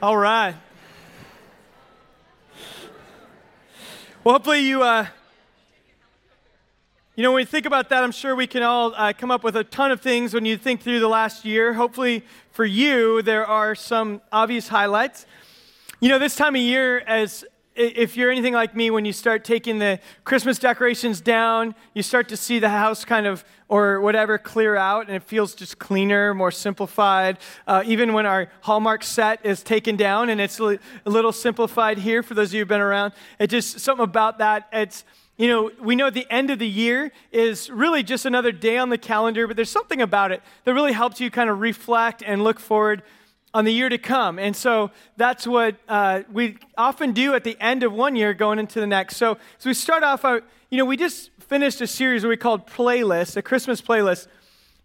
All 0.00 0.16
right. 0.16 0.54
Well, 4.22 4.32
hopefully 4.36 4.60
you, 4.60 4.84
uh, 4.84 5.08
you 7.16 7.24
know, 7.24 7.32
when 7.32 7.40
we 7.40 7.44
think 7.44 7.66
about 7.66 7.88
that, 7.88 8.04
I'm 8.04 8.12
sure 8.12 8.36
we 8.36 8.46
can 8.46 8.62
all 8.62 8.94
uh, 8.94 9.12
come 9.12 9.32
up 9.32 9.42
with 9.42 9.56
a 9.56 9.64
ton 9.64 9.90
of 9.90 10.00
things 10.00 10.32
when 10.32 10.44
you 10.44 10.56
think 10.56 10.82
through 10.82 11.00
the 11.00 11.08
last 11.08 11.44
year. 11.44 11.72
Hopefully 11.72 12.24
for 12.52 12.64
you, 12.64 13.22
there 13.22 13.44
are 13.44 13.74
some 13.74 14.22
obvious 14.30 14.68
highlights. 14.68 15.26
You 15.98 16.10
know, 16.10 16.20
this 16.20 16.36
time 16.36 16.54
of 16.54 16.62
year, 16.62 16.98
as 17.00 17.44
if 17.78 18.16
you're 18.16 18.30
anything 18.30 18.54
like 18.54 18.74
me, 18.74 18.90
when 18.90 19.04
you 19.04 19.12
start 19.12 19.44
taking 19.44 19.78
the 19.78 20.00
Christmas 20.24 20.58
decorations 20.58 21.20
down, 21.20 21.74
you 21.94 22.02
start 22.02 22.28
to 22.30 22.36
see 22.36 22.58
the 22.58 22.68
house 22.68 23.04
kind 23.04 23.26
of, 23.26 23.44
or 23.68 24.00
whatever, 24.00 24.36
clear 24.36 24.76
out, 24.76 25.06
and 25.06 25.14
it 25.14 25.22
feels 25.22 25.54
just 25.54 25.78
cleaner, 25.78 26.34
more 26.34 26.50
simplified. 26.50 27.38
Uh, 27.66 27.82
even 27.86 28.12
when 28.12 28.26
our 28.26 28.48
Hallmark 28.62 29.04
set 29.04 29.44
is 29.46 29.62
taken 29.62 29.96
down 29.96 30.28
and 30.28 30.40
it's 30.40 30.58
a 30.58 30.78
little 31.04 31.32
simplified 31.32 31.98
here, 31.98 32.22
for 32.22 32.34
those 32.34 32.48
of 32.48 32.54
you 32.54 32.60
who've 32.60 32.68
been 32.68 32.80
around, 32.80 33.12
it 33.38 33.46
just, 33.46 33.78
something 33.78 34.04
about 34.04 34.38
that, 34.38 34.68
it's, 34.72 35.04
you 35.36 35.46
know, 35.46 35.70
we 35.80 35.94
know 35.94 36.10
the 36.10 36.26
end 36.32 36.50
of 36.50 36.58
the 36.58 36.68
year 36.68 37.12
is 37.30 37.70
really 37.70 38.02
just 38.02 38.26
another 38.26 38.50
day 38.50 38.76
on 38.76 38.88
the 38.88 38.98
calendar, 38.98 39.46
but 39.46 39.54
there's 39.54 39.70
something 39.70 40.02
about 40.02 40.32
it 40.32 40.42
that 40.64 40.74
really 40.74 40.92
helps 40.92 41.20
you 41.20 41.30
kind 41.30 41.48
of 41.48 41.60
reflect 41.60 42.24
and 42.26 42.42
look 42.42 42.58
forward 42.58 43.04
on 43.54 43.64
the 43.64 43.72
year 43.72 43.88
to 43.88 43.98
come. 43.98 44.38
And 44.38 44.54
so 44.54 44.90
that's 45.16 45.46
what 45.46 45.76
uh, 45.88 46.22
we 46.30 46.58
often 46.76 47.12
do 47.12 47.34
at 47.34 47.44
the 47.44 47.56
end 47.60 47.82
of 47.82 47.92
one 47.92 48.14
year 48.14 48.34
going 48.34 48.58
into 48.58 48.80
the 48.80 48.86
next. 48.86 49.16
So, 49.16 49.38
so 49.58 49.70
we 49.70 49.74
start 49.74 50.02
off, 50.02 50.24
our, 50.24 50.42
you 50.70 50.78
know, 50.78 50.84
we 50.84 50.96
just 50.96 51.30
finished 51.40 51.80
a 51.80 51.86
series 51.86 52.26
we 52.26 52.36
called 52.36 52.66
Playlist, 52.66 53.36
a 53.36 53.42
Christmas 53.42 53.80
playlist. 53.80 54.26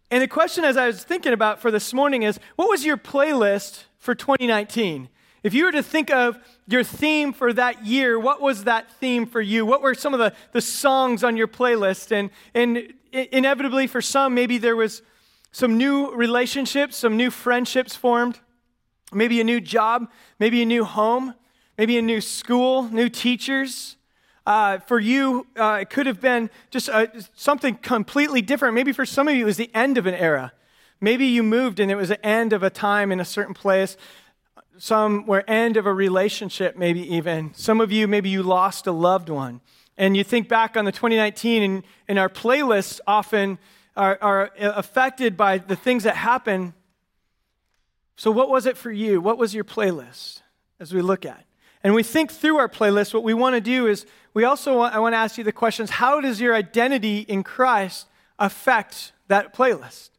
And 0.10 0.22
the 0.22 0.28
question 0.28 0.64
as 0.64 0.78
I 0.78 0.88
was 0.88 1.04
thinking 1.04 1.34
about 1.34 1.60
for 1.60 1.72
this 1.72 1.94
morning 1.94 2.24
is 2.24 2.40
what 2.56 2.70
was 2.70 2.86
your 2.86 2.98
playlist 2.98 3.84
for 3.98 4.16
2019? 4.16 5.10
If 5.44 5.54
you 5.54 5.66
were 5.66 5.74
to 5.74 5.84
think 5.84 6.10
of 6.10 6.40
your 6.68 6.86
theme 6.86 7.34
for 7.34 7.52
that 7.52 7.86
year, 7.86 8.18
what 8.18 8.40
was 8.40 8.64
that 8.64 8.90
theme 8.94 9.26
for 9.26 9.42
you? 9.42 9.66
What 9.66 9.82
were 9.82 9.94
some 9.94 10.14
of 10.14 10.20
the, 10.20 10.34
the 10.54 10.62
songs 10.62 11.22
on 11.22 11.36
your 11.36 11.50
playlist? 11.50 12.14
And, 12.14 12.30
and 12.54 12.94
inevitably, 13.12 13.88
for 13.88 14.02
some, 14.02 14.34
maybe 14.34 14.58
there 14.58 14.78
was 14.78 15.02
some 15.52 15.78
new 15.78 16.12
relationships, 16.12 16.96
some 16.96 17.18
new 17.18 17.30
friendships 17.30 17.94
formed 17.94 18.40
maybe 19.16 19.40
a 19.42 19.44
new 19.44 19.62
job, 19.62 20.10
maybe 20.40 20.62
a 20.62 20.66
new 20.66 20.84
home, 20.84 21.34
maybe 21.78 21.98
a 21.98 22.02
new 22.02 22.22
school, 22.22 22.84
new 22.84 23.10
teachers. 23.10 23.98
Uh, 24.46 24.80
for 24.80 25.00
you, 25.00 25.48
uh, 25.58 25.80
it 25.82 25.90
could 25.90 26.06
have 26.06 26.20
been 26.20 26.50
just 26.70 26.90
uh, 26.90 27.08
something 27.36 27.76
completely 27.76 28.42
different. 28.42 28.76
Maybe 28.76 28.92
for 28.92 29.06
some 29.06 29.28
of 29.28 29.36
you, 29.36 29.44
it 29.44 29.46
was 29.46 29.58
the 29.58 29.72
end 29.74 29.98
of 29.98 30.06
an 30.06 30.14
era. 30.14 30.52
Maybe 31.00 31.26
you 31.26 31.44
moved 31.44 31.80
and 31.80 31.92
it 31.92 31.96
was 31.96 32.10
the 32.10 32.26
end 32.26 32.54
of 32.54 32.64
a 32.64 32.70
time 32.70 33.12
in 33.12 33.20
a 33.20 33.26
certain 33.26 33.54
place. 33.54 33.98
Some 34.78 35.26
were 35.26 35.44
end 35.48 35.78
of 35.78 35.86
a 35.86 35.94
relationship, 35.94 36.78
maybe 36.78 37.02
even. 37.16 37.54
Some 37.54 37.80
of 37.80 37.92
you, 37.92 38.08
maybe 38.08 38.30
you 38.30 38.44
lost 38.44 38.88
a 38.88 38.92
loved 38.92 39.30
one. 39.30 39.62
And 39.98 40.18
you 40.18 40.24
think 40.24 40.50
back 40.50 40.76
on 40.76 40.86
the 40.86 40.92
2019, 40.92 41.64
and, 41.64 41.84
and 42.08 42.18
our 42.18 42.30
playlists 42.30 43.00
often 43.06 43.60
are, 43.96 44.18
are 44.22 44.52
affected 44.58 45.38
by 45.38 45.60
the 45.60 45.76
things 45.76 46.04
that 46.04 46.16
happen 46.16 46.74
so, 48.16 48.32
what 48.32 48.50
was 48.50 48.66
it 48.66 48.78
for 48.78 48.92
you? 48.92 49.20
What 49.22 49.38
was 49.38 49.56
your 49.56 49.64
playlist 49.64 50.42
as 50.80 50.94
we 50.94 51.02
look 51.02 51.26
at? 51.26 51.46
And 51.84 51.94
we 51.94 52.04
think 52.04 52.32
through 52.32 52.58
our 52.58 52.70
playlist, 52.70 53.14
what 53.14 53.24
we 53.24 53.34
want 53.34 53.56
to 53.56 53.62
do 53.62 53.88
is 53.88 54.06
we 54.34 54.46
also 54.46 54.78
want, 54.78 54.96
I 54.96 55.00
want 55.00 55.14
to 55.14 55.18
ask 55.18 55.38
you 55.38 55.44
the 55.44 55.52
questions 55.52 55.90
how 55.90 56.22
does 56.22 56.40
your 56.40 56.56
identity 56.56 57.20
in 57.20 57.44
Christ 57.44 58.08
affect 58.40 59.12
that 59.28 59.54
playlist? 59.54 60.10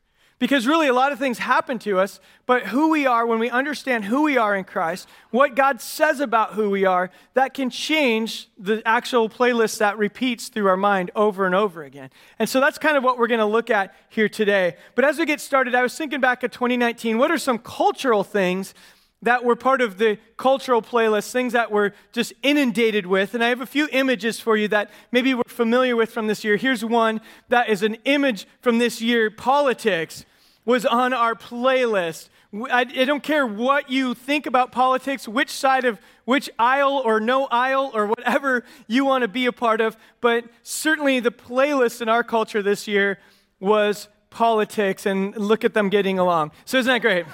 Because 0.44 0.66
really, 0.66 0.88
a 0.88 0.92
lot 0.92 1.10
of 1.10 1.18
things 1.18 1.38
happen 1.38 1.78
to 1.78 1.98
us, 1.98 2.20
but 2.44 2.66
who 2.66 2.90
we 2.90 3.06
are, 3.06 3.24
when 3.24 3.38
we 3.38 3.48
understand 3.48 4.04
who 4.04 4.24
we 4.24 4.36
are 4.36 4.54
in 4.54 4.64
Christ, 4.64 5.08
what 5.30 5.54
God 5.54 5.80
says 5.80 6.20
about 6.20 6.52
who 6.52 6.68
we 6.68 6.84
are, 6.84 7.10
that 7.32 7.54
can 7.54 7.70
change 7.70 8.50
the 8.58 8.82
actual 8.84 9.30
playlist 9.30 9.78
that 9.78 9.96
repeats 9.96 10.48
through 10.50 10.66
our 10.66 10.76
mind 10.76 11.10
over 11.16 11.46
and 11.46 11.54
over 11.54 11.82
again. 11.82 12.10
And 12.38 12.46
so 12.46 12.60
that's 12.60 12.76
kind 12.76 12.94
of 12.94 13.02
what 13.02 13.16
we're 13.16 13.26
going 13.26 13.40
to 13.40 13.46
look 13.46 13.70
at 13.70 13.94
here 14.10 14.28
today. 14.28 14.76
But 14.94 15.06
as 15.06 15.18
we 15.18 15.24
get 15.24 15.40
started, 15.40 15.74
I 15.74 15.80
was 15.80 15.96
thinking 15.96 16.20
back 16.20 16.44
at 16.44 16.52
2019, 16.52 17.16
what 17.16 17.30
are 17.30 17.38
some 17.38 17.58
cultural 17.58 18.22
things 18.22 18.74
that 19.22 19.44
were 19.44 19.56
part 19.56 19.80
of 19.80 19.96
the 19.96 20.18
cultural 20.36 20.82
playlist, 20.82 21.32
things 21.32 21.54
that 21.54 21.72
we're 21.72 21.92
just 22.12 22.34
inundated 22.42 23.06
with. 23.06 23.32
And 23.32 23.42
I 23.42 23.48
have 23.48 23.62
a 23.62 23.66
few 23.66 23.88
images 23.90 24.38
for 24.38 24.58
you 24.58 24.68
that 24.68 24.90
maybe 25.10 25.32
we're 25.32 25.42
familiar 25.46 25.96
with 25.96 26.10
from 26.10 26.26
this 26.26 26.44
year. 26.44 26.56
Here's 26.56 26.84
one 26.84 27.22
that 27.48 27.70
is 27.70 27.82
an 27.82 27.96
image 28.04 28.46
from 28.60 28.76
this 28.76 29.00
year 29.00 29.30
politics 29.30 30.26
was 30.64 30.86
on 30.86 31.12
our 31.12 31.34
playlist. 31.34 32.28
I, 32.70 32.84
don't 32.84 33.22
care 33.22 33.46
what 33.46 33.90
you 33.90 34.14
think 34.14 34.46
about 34.46 34.70
politics, 34.70 35.26
which 35.26 35.50
side 35.50 35.84
of 35.84 35.98
which 36.24 36.48
aisle 36.58 37.02
or 37.04 37.18
no 37.18 37.46
aisle 37.46 37.90
or 37.92 38.06
whatever 38.06 38.64
you 38.86 39.04
want 39.04 39.22
to 39.22 39.28
be 39.28 39.46
a 39.46 39.52
part 39.52 39.80
of, 39.80 39.96
but 40.20 40.44
certainly 40.62 41.20
the 41.20 41.32
playlist 41.32 42.00
in 42.00 42.08
our 42.08 42.22
culture 42.22 42.62
this 42.62 42.86
year 42.86 43.18
was 43.58 44.08
politics, 44.30 45.06
and 45.06 45.36
look 45.36 45.64
at 45.64 45.74
them 45.74 45.88
getting 45.88 46.18
along. 46.18 46.50
So, 46.64 46.78
isn't 46.78 46.92
that 46.92 47.00
great? 47.00 47.24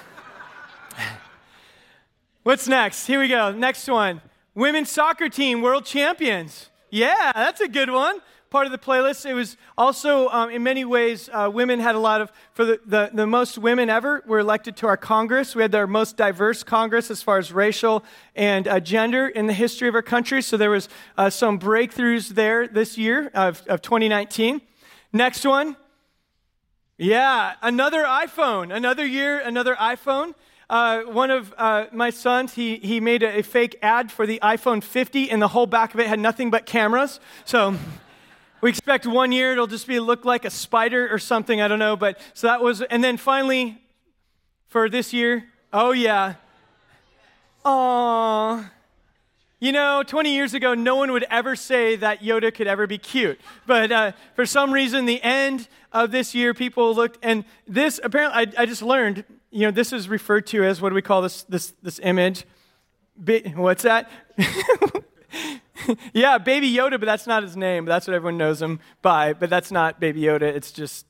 What's 2.43 2.69
next? 2.69 3.07
Here 3.07 3.21
we 3.21 3.29
go. 3.29 3.53
Next 3.53 3.89
one 3.89 4.21
Women's 4.55 4.91
soccer 4.91 5.29
team, 5.29 5.62
world 5.62 5.85
champions. 5.85 6.71
Yeah, 6.91 7.33
that's 7.35 7.61
a 7.61 7.69
good 7.69 7.91
one 7.91 8.21
part 8.50 8.66
of 8.66 8.72
the 8.72 8.78
playlist. 8.78 9.25
It 9.25 9.34
was 9.34 9.56
also, 9.78 10.28
um, 10.31 10.50
in 10.50 10.65
many 10.65 10.84
ways, 10.84 11.31
uh, 11.33 11.49
women 11.53 11.78
had 11.78 11.94
a 11.94 12.00
lot 12.00 12.21
of, 12.21 12.33
for 12.53 12.65
the, 12.65 12.81
the, 12.84 13.11
the, 13.12 13.27
most 13.27 13.56
women 13.56 13.88
ever 13.88 14.25
were 14.27 14.41
elected 14.41 14.77
to 14.78 14.88
our 14.88 14.97
Congress. 14.97 15.55
We 15.55 15.62
had 15.62 15.72
our 15.72 15.87
most 15.87 16.16
diverse 16.16 16.65
Congress 16.65 17.12
as 17.12 17.22
far 17.22 17.38
as 17.38 17.53
racial 17.53 18.05
and 18.34 18.66
uh, 18.66 18.81
gender 18.81 19.28
in 19.28 19.47
the 19.47 19.53
history 19.53 19.87
of 19.87 19.94
our 19.94 20.03
country. 20.03 20.43
So 20.43 20.56
there 20.56 20.71
was 20.71 20.88
uh, 21.16 21.31
some 21.31 21.61
breakthroughs 21.61 22.31
there 22.31 22.66
this 22.66 22.99
year 22.99 23.31
of, 23.34 23.62
of 23.69 23.83
2019. 23.83 24.61
Next 25.12 25.44
one. 25.44 25.77
Yeah, 26.99 27.55
another 27.62 28.03
iPhone. 28.03 28.75
Another 28.75 29.06
year, 29.06 29.38
another 29.38 29.77
iPhone. 29.77 30.34
Uh, 30.69 31.03
one 31.03 31.31
of 31.31 31.55
uh, 31.56 31.87
my 31.93 32.11
sons, 32.11 32.55
he, 32.55 32.77
he 32.78 32.99
made 32.99 33.22
a, 33.22 33.38
a, 33.38 33.43
fake 33.43 33.78
ad 33.81 34.11
for 34.11 34.27
the 34.27 34.41
iPhone 34.43 34.82
50, 34.82 35.31
and 35.31 35.41
the 35.41 35.49
whole 35.49 35.67
back 35.67 35.94
of 35.94 36.00
it 36.00 36.06
had 36.09 36.19
nothing 36.19 36.50
but 36.50 36.67
cameras. 36.67 37.21
So 37.44 37.77
we 38.60 38.71
expect 38.71 39.06
one 39.06 39.32
year 39.32 39.53
it'll 39.53 39.66
just 39.66 39.87
be 39.87 40.00
look 40.00 40.25
like 40.25 40.44
a 40.44 40.50
spider 40.50 41.09
or 41.12 41.19
something, 41.19 41.60
I 41.60 41.69
don't 41.69 41.78
know. 41.78 41.97
But 41.97 42.21
so 42.34 42.47
that 42.47 42.60
was, 42.60 42.82
and 42.82 43.03
then 43.03 43.16
finally 43.16 43.81
for 44.69 44.88
this 44.88 45.12
year, 45.12 45.44
oh 45.72 45.93
yeah. 45.93 46.34
Aww. 47.65 48.70
You 49.62 49.72
know, 49.72 50.03
20 50.03 50.32
years 50.34 50.54
ago, 50.54 50.72
no 50.72 50.97
one 50.97 51.12
would 51.12 51.26
ever 51.28 51.54
say 51.54 51.94
that 51.97 52.22
Yoda 52.22 52.53
could 52.54 52.66
ever 52.66 52.87
be 52.87 52.97
cute. 52.97 53.38
But 53.66 53.93
uh, 53.93 54.12
for 54.34 54.47
some 54.47 54.72
reason, 54.72 55.04
the 55.04 55.22
end 55.22 55.69
of 55.93 56.12
this 56.12 56.34
year, 56.34 56.54
people 56.54 56.94
looked, 56.94 57.19
and 57.22 57.44
this 57.66 58.00
apparently, 58.03 58.54
I, 58.56 58.62
I 58.62 58.66
just 58.66 58.81
learned, 58.81 59.25
you 59.50 59.66
know, 59.66 59.70
this 59.70 59.93
is 59.93 60.09
referred 60.09 60.47
to 60.49 60.65
as 60.65 60.81
what 60.81 60.88
do 60.88 60.94
we 60.94 61.03
call 61.03 61.20
this, 61.20 61.43
this, 61.43 61.75
this 61.82 61.99
image? 62.03 62.47
Bi- 63.19 63.53
what's 63.54 63.82
that? 63.82 64.10
yeah, 66.13 66.39
Baby 66.39 66.73
Yoda, 66.73 66.93
but 66.93 67.07
that's 67.07 67.27
not 67.27 67.43
his 67.43 67.57
name. 67.57 67.85
That's 67.85 68.07
what 68.07 68.15
everyone 68.15 68.39
knows 68.39 68.61
him 68.61 68.81
by. 69.03 69.33
But 69.33 69.51
that's 69.51 69.71
not 69.71 70.01
Baby 70.01 70.23
Yoda. 70.23 70.43
It's 70.43 70.73
just 70.73 71.07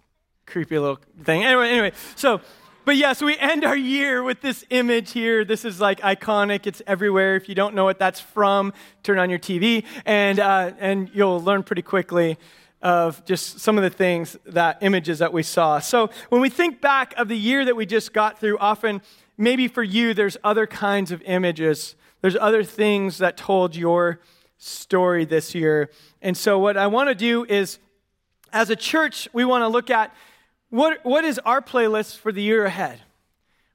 creepy 0.46 0.78
little 0.78 0.98
thing. 1.22 1.44
Anyway, 1.44 1.70
anyway. 1.70 1.92
So, 2.16 2.40
but 2.84 2.96
yeah, 2.96 3.12
so 3.12 3.26
we 3.26 3.36
end 3.38 3.64
our 3.64 3.76
year 3.76 4.22
with 4.22 4.40
this 4.40 4.64
image 4.70 5.12
here. 5.12 5.44
This 5.44 5.64
is 5.64 5.80
like 5.80 6.00
iconic. 6.00 6.66
It's 6.66 6.82
everywhere. 6.86 7.36
If 7.36 7.48
you 7.48 7.54
don't 7.54 7.74
know 7.74 7.84
what 7.84 7.98
that's 7.98 8.20
from, 8.20 8.72
turn 9.02 9.18
on 9.18 9.30
your 9.30 9.38
TV, 9.38 9.84
and 10.04 10.38
uh, 10.38 10.72
and 10.78 11.10
you'll 11.12 11.40
learn 11.40 11.62
pretty 11.62 11.82
quickly 11.82 12.38
of 12.82 13.22
just 13.26 13.60
some 13.60 13.76
of 13.76 13.84
the 13.84 13.90
things 13.90 14.36
that 14.46 14.78
images 14.80 15.18
that 15.18 15.32
we 15.32 15.42
saw. 15.42 15.78
So 15.78 16.08
when 16.30 16.40
we 16.40 16.48
think 16.48 16.80
back 16.80 17.14
of 17.18 17.28
the 17.28 17.36
year 17.36 17.64
that 17.64 17.76
we 17.76 17.84
just 17.84 18.12
got 18.12 18.38
through, 18.38 18.56
often 18.58 19.02
maybe 19.36 19.68
for 19.68 19.82
you, 19.82 20.14
there's 20.14 20.38
other 20.42 20.66
kinds 20.66 21.12
of 21.12 21.20
images. 21.22 21.94
There's 22.22 22.36
other 22.36 22.64
things 22.64 23.18
that 23.18 23.36
told 23.36 23.76
your 23.76 24.20
story 24.60 25.24
this 25.24 25.54
year. 25.54 25.90
And 26.22 26.36
so, 26.36 26.58
what 26.58 26.76
I 26.76 26.86
want 26.86 27.08
to 27.08 27.14
do 27.14 27.44
is, 27.44 27.78
as 28.52 28.70
a 28.70 28.76
church, 28.76 29.28
we 29.32 29.44
want 29.44 29.62
to 29.62 29.68
look 29.68 29.90
at 29.90 30.14
what, 30.68 31.04
what 31.04 31.24
is 31.24 31.40
our 31.40 31.60
playlist 31.60 32.18
for 32.18 32.30
the 32.30 32.42
year 32.42 32.64
ahead? 32.66 33.00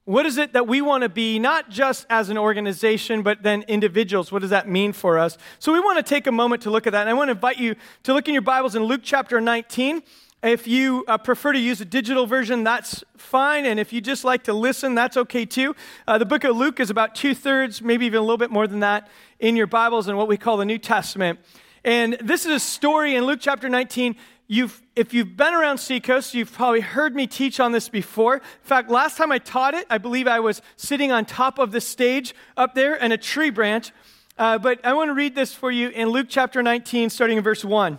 What 0.05 0.27
is 0.27 0.37
it 0.37 0.53
that 0.53 0.67
we 0.67 0.81
want 0.81 1.01
to 1.01 1.09
be, 1.09 1.39
not 1.39 1.71
just 1.71 2.05
as 2.09 2.29
an 2.29 2.37
organization, 2.37 3.23
but 3.23 3.41
then 3.41 3.63
individuals? 3.63 4.31
What 4.31 4.43
does 4.43 4.51
that 4.51 4.69
mean 4.69 4.93
for 4.93 5.17
us? 5.17 5.37
So, 5.59 5.73
we 5.73 5.79
want 5.79 5.97
to 5.97 6.03
take 6.03 6.27
a 6.27 6.31
moment 6.31 6.61
to 6.61 6.69
look 6.69 6.85
at 6.87 6.93
that. 6.93 7.01
And 7.01 7.09
I 7.09 7.13
want 7.13 7.29
to 7.29 7.33
invite 7.33 7.57
you 7.57 7.75
to 8.03 8.13
look 8.13 8.27
in 8.27 8.33
your 8.33 8.43
Bibles 8.43 8.75
in 8.75 8.83
Luke 8.83 9.01
chapter 9.03 9.41
19. 9.41 10.03
If 10.45 10.67
you 10.67 11.03
uh, 11.07 11.17
prefer 11.17 11.53
to 11.53 11.59
use 11.59 11.81
a 11.81 11.85
digital 11.85 12.27
version, 12.27 12.63
that's 12.63 13.03
fine. 13.17 13.65
And 13.65 13.79
if 13.79 13.91
you 13.91 13.99
just 13.99 14.23
like 14.23 14.43
to 14.43 14.53
listen, 14.53 14.93
that's 14.93 15.17
okay 15.17 15.43
too. 15.43 15.75
Uh, 16.07 16.19
the 16.19 16.25
book 16.25 16.43
of 16.43 16.55
Luke 16.55 16.79
is 16.79 16.91
about 16.91 17.15
two 17.15 17.33
thirds, 17.33 17.81
maybe 17.81 18.05
even 18.05 18.19
a 18.19 18.21
little 18.21 18.37
bit 18.37 18.51
more 18.51 18.67
than 18.67 18.81
that, 18.81 19.09
in 19.39 19.55
your 19.55 19.65
Bibles 19.65 20.07
and 20.07 20.19
what 20.19 20.27
we 20.27 20.37
call 20.37 20.57
the 20.57 20.65
New 20.65 20.77
Testament. 20.77 21.39
And 21.83 22.15
this 22.21 22.45
is 22.45 22.51
a 22.51 22.59
story 22.59 23.15
in 23.15 23.25
Luke 23.25 23.39
chapter 23.41 23.67
19. 23.67 24.15
you've, 24.47 24.83
if 24.95 25.15
you've 25.15 25.35
been 25.35 25.55
around 25.55 25.79
Seacoast, 25.79 26.35
you've 26.35 26.53
probably 26.53 26.81
heard 26.81 27.15
me 27.15 27.25
teach 27.25 27.59
on 27.59 27.71
this 27.71 27.89
before. 27.89 28.35
In 28.35 28.41
fact, 28.61 28.91
last 28.91 29.17
time 29.17 29.31
I 29.31 29.39
taught 29.39 29.73
it, 29.73 29.87
I 29.89 29.97
believe 29.97 30.27
I 30.27 30.41
was 30.41 30.61
sitting 30.75 31.11
on 31.11 31.25
top 31.25 31.57
of 31.57 31.71
the 31.71 31.81
stage 31.81 32.35
up 32.55 32.75
there 32.75 33.01
and 33.01 33.11
a 33.11 33.17
tree 33.17 33.49
branch. 33.49 33.91
Uh, 34.37 34.59
but 34.59 34.85
I 34.85 34.93
want 34.93 35.09
to 35.09 35.15
read 35.15 35.33
this 35.33 35.55
for 35.55 35.71
you 35.71 35.89
in 35.89 36.09
Luke 36.09 36.27
chapter 36.29 36.61
19, 36.61 37.09
starting 37.09 37.39
in 37.39 37.43
verse 37.43 37.65
1. 37.65 37.97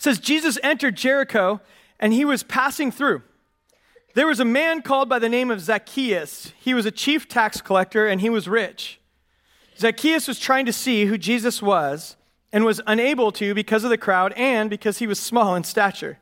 Says, 0.00 0.18
Jesus 0.18 0.58
entered 0.62 0.96
Jericho, 0.96 1.60
and 1.98 2.14
he 2.14 2.24
was 2.24 2.42
passing 2.42 2.90
through. 2.90 3.20
There 4.14 4.26
was 4.26 4.40
a 4.40 4.46
man 4.46 4.80
called 4.80 5.10
by 5.10 5.18
the 5.18 5.28
name 5.28 5.50
of 5.50 5.60
Zacchaeus. 5.60 6.54
He 6.58 6.72
was 6.72 6.86
a 6.86 6.90
chief 6.90 7.28
tax 7.28 7.60
collector, 7.60 8.06
and 8.06 8.22
he 8.22 8.30
was 8.30 8.48
rich. 8.48 8.98
Zacchaeus 9.76 10.26
was 10.26 10.40
trying 10.40 10.64
to 10.64 10.72
see 10.72 11.04
who 11.04 11.18
Jesus 11.18 11.60
was 11.60 12.16
and 12.50 12.64
was 12.64 12.80
unable 12.86 13.30
to 13.32 13.52
because 13.52 13.84
of 13.84 13.90
the 13.90 13.98
crowd 13.98 14.32
and 14.38 14.70
because 14.70 15.00
he 15.00 15.06
was 15.06 15.20
small 15.20 15.54
in 15.54 15.64
stature. 15.64 16.18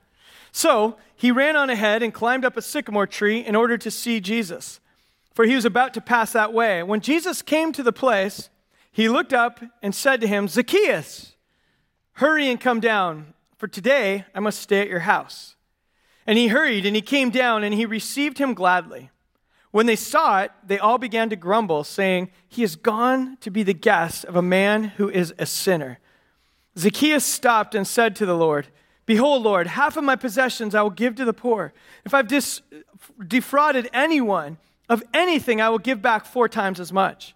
So 0.51 0.97
he 1.15 1.31
ran 1.31 1.55
on 1.55 1.71
ahead 1.71 2.03
and 2.03 2.13
climbed 2.13 2.45
up 2.45 2.57
a 2.57 2.63
sycamore 2.63 3.07
tree 3.07 3.39
in 3.47 3.55
order 3.55 3.79
to 3.79 3.93
see 3.93 4.19
Jesus, 4.19 4.81
for 5.35 5.45
he 5.45 5.55
was 5.55 5.65
about 5.65 5.95
to 5.95 6.01
pass 6.01 6.33
that 6.33 6.53
way. 6.53 6.83
When 6.83 7.01
Jesus 7.01 7.43
came 7.43 7.71
to 7.75 7.85
the 7.85 7.93
place, 7.93 8.51
he 8.91 9.09
looked 9.09 9.33
up 9.33 9.63
and 9.85 9.95
said 9.95 10.21
to 10.21 10.27
him, 10.27 10.49
Zacchaeus, 10.49 11.37
hurry 12.15 12.49
and 12.49 12.61
come 12.61 12.81
down, 12.81 13.35
for 13.59 13.69
today 13.69 14.25
I 14.35 14.41
must 14.41 14.61
stay 14.61 14.81
at 14.81 14.89
your 14.89 15.01
house. 15.01 15.57
And 16.27 16.39
he 16.39 16.49
hurried 16.49 16.87
and 16.87 16.97
he 16.97 17.03
came 17.03 17.31
down 17.31 17.65
and 17.65 17.75
he 17.75 17.85
received 17.85 18.39
him 18.39 18.55
gladly. 18.55 19.11
When 19.71 19.87
they 19.87 19.97
saw 19.97 20.43
it, 20.43 20.51
they 20.67 20.79
all 20.79 20.99
began 20.99 21.29
to 21.31 21.37
grumble, 21.37 21.85
saying, 21.85 22.31
He 22.49 22.63
has 22.63 22.75
gone 22.75 23.37
to 23.43 23.51
be 23.51 23.63
the 23.63 23.75
guest 23.75 24.25
of 24.25 24.35
a 24.37 24.43
man 24.43 24.85
who 24.85 25.11
is 25.11 25.35
a 25.39 25.45
sinner. 25.45 25.99
Zacchaeus 26.79 27.25
stopped 27.25 27.75
and 27.75 27.87
said 27.87 28.17
to 28.17 28.27
the 28.27 28.37
Lord, 28.37 28.69
Behold, 29.05 29.43
Lord, 29.43 29.67
half 29.67 29.97
of 29.97 30.05
my 30.05 30.17
possessions 30.17 30.75
I 30.75 30.83
will 30.83 30.91
give 30.91 31.15
to 31.17 31.25
the 31.25 31.33
poor. 31.33 31.73
If 32.05 32.15
I've 32.15 32.29
dis- 32.29 32.63
defrauded 33.27 33.89
anyone 33.93 34.59
of 34.89 35.03
anything, 35.13 35.61
I 35.61 35.69
will 35.69 35.79
give 35.79 36.01
back 36.01 36.25
four 36.25 36.49
times 36.49 36.79
as 36.81 36.93
much. 36.93 37.35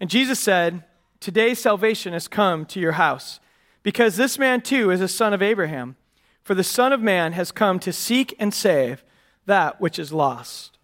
And 0.00 0.10
Jesus 0.10 0.40
said, 0.40 0.84
Today 1.20 1.54
salvation 1.54 2.12
has 2.12 2.28
come 2.28 2.66
to 2.66 2.80
your 2.80 2.92
house, 2.92 3.40
because 3.82 4.16
this 4.16 4.38
man 4.38 4.60
too 4.60 4.90
is 4.90 5.00
a 5.00 5.08
son 5.08 5.32
of 5.32 5.42
Abraham. 5.42 5.96
For 6.42 6.54
the 6.54 6.64
Son 6.64 6.92
of 6.92 7.00
Man 7.00 7.32
has 7.32 7.52
come 7.52 7.78
to 7.80 7.92
seek 7.92 8.34
and 8.38 8.52
save 8.52 9.04
that 9.46 9.80
which 9.80 9.98
is 9.98 10.12
lost. 10.12 10.78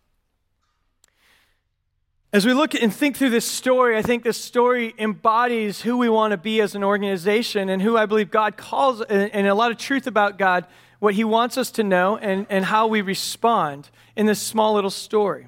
As 2.33 2.45
we 2.45 2.53
look 2.53 2.75
and 2.75 2.95
think 2.95 3.17
through 3.17 3.31
this 3.31 3.47
story, 3.47 3.97
I 3.97 4.03
think 4.03 4.23
this 4.23 4.41
story 4.41 4.95
embodies 4.99 5.81
who 5.81 5.97
we 5.97 6.09
want 6.09 6.33
to 6.33 6.37
be 6.37 6.61
as 6.61 6.75
an 6.75 6.85
organization 6.85 7.71
and 7.71 7.81
who 7.81 7.97
I 7.97 8.07
believe 8.07 8.31
God 8.31 8.57
calls, 8.57 9.01
and 9.01 9.47
a 9.47 9.55
lot 9.55 9.71
of 9.71 9.79
truth 9.79 10.07
about 10.07 10.39
God, 10.39 10.67
what 10.99 11.15
He 11.15 11.25
wants 11.25 11.57
us 11.57 11.71
to 11.73 11.83
know, 11.83 12.19
and, 12.19 12.47
and 12.51 12.67
how 12.67 12.87
we 12.87 13.01
respond 13.01 13.89
in 14.15 14.27
this 14.27 14.41
small 14.41 14.75
little 14.75 14.91
story. 14.91 15.47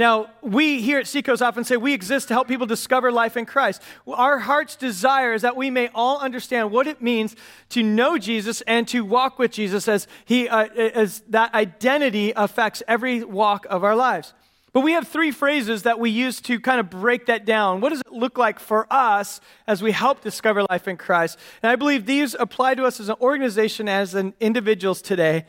Now, 0.00 0.30
we 0.40 0.80
here 0.80 0.98
at 0.98 1.06
Seacoast 1.06 1.42
often 1.42 1.62
say 1.62 1.76
we 1.76 1.92
exist 1.92 2.28
to 2.28 2.34
help 2.34 2.48
people 2.48 2.64
discover 2.64 3.12
life 3.12 3.36
in 3.36 3.44
Christ. 3.44 3.82
Our 4.06 4.38
heart's 4.38 4.74
desire 4.74 5.34
is 5.34 5.42
that 5.42 5.58
we 5.58 5.68
may 5.68 5.90
all 5.94 6.16
understand 6.20 6.70
what 6.70 6.86
it 6.86 7.02
means 7.02 7.36
to 7.68 7.82
know 7.82 8.16
Jesus 8.16 8.62
and 8.62 8.88
to 8.88 9.04
walk 9.04 9.38
with 9.38 9.52
Jesus 9.52 9.88
as, 9.88 10.08
he, 10.24 10.48
uh, 10.48 10.68
as 10.68 11.20
that 11.28 11.52
identity 11.52 12.32
affects 12.34 12.82
every 12.88 13.22
walk 13.22 13.66
of 13.68 13.84
our 13.84 13.94
lives. 13.94 14.32
But 14.72 14.80
we 14.80 14.92
have 14.92 15.06
three 15.06 15.32
phrases 15.32 15.82
that 15.82 15.98
we 15.98 16.08
use 16.08 16.40
to 16.42 16.58
kind 16.60 16.80
of 16.80 16.88
break 16.88 17.26
that 17.26 17.44
down. 17.44 17.82
What 17.82 17.90
does 17.90 18.00
it 18.00 18.10
look 18.10 18.38
like 18.38 18.58
for 18.58 18.86
us 18.90 19.42
as 19.66 19.82
we 19.82 19.92
help 19.92 20.22
discover 20.22 20.62
life 20.62 20.88
in 20.88 20.96
Christ? 20.96 21.38
And 21.62 21.70
I 21.70 21.76
believe 21.76 22.06
these 22.06 22.34
apply 22.40 22.76
to 22.76 22.86
us 22.86 23.00
as 23.00 23.10
an 23.10 23.16
organization, 23.20 23.86
as 23.86 24.14
an 24.14 24.32
individuals 24.40 25.02
today 25.02 25.44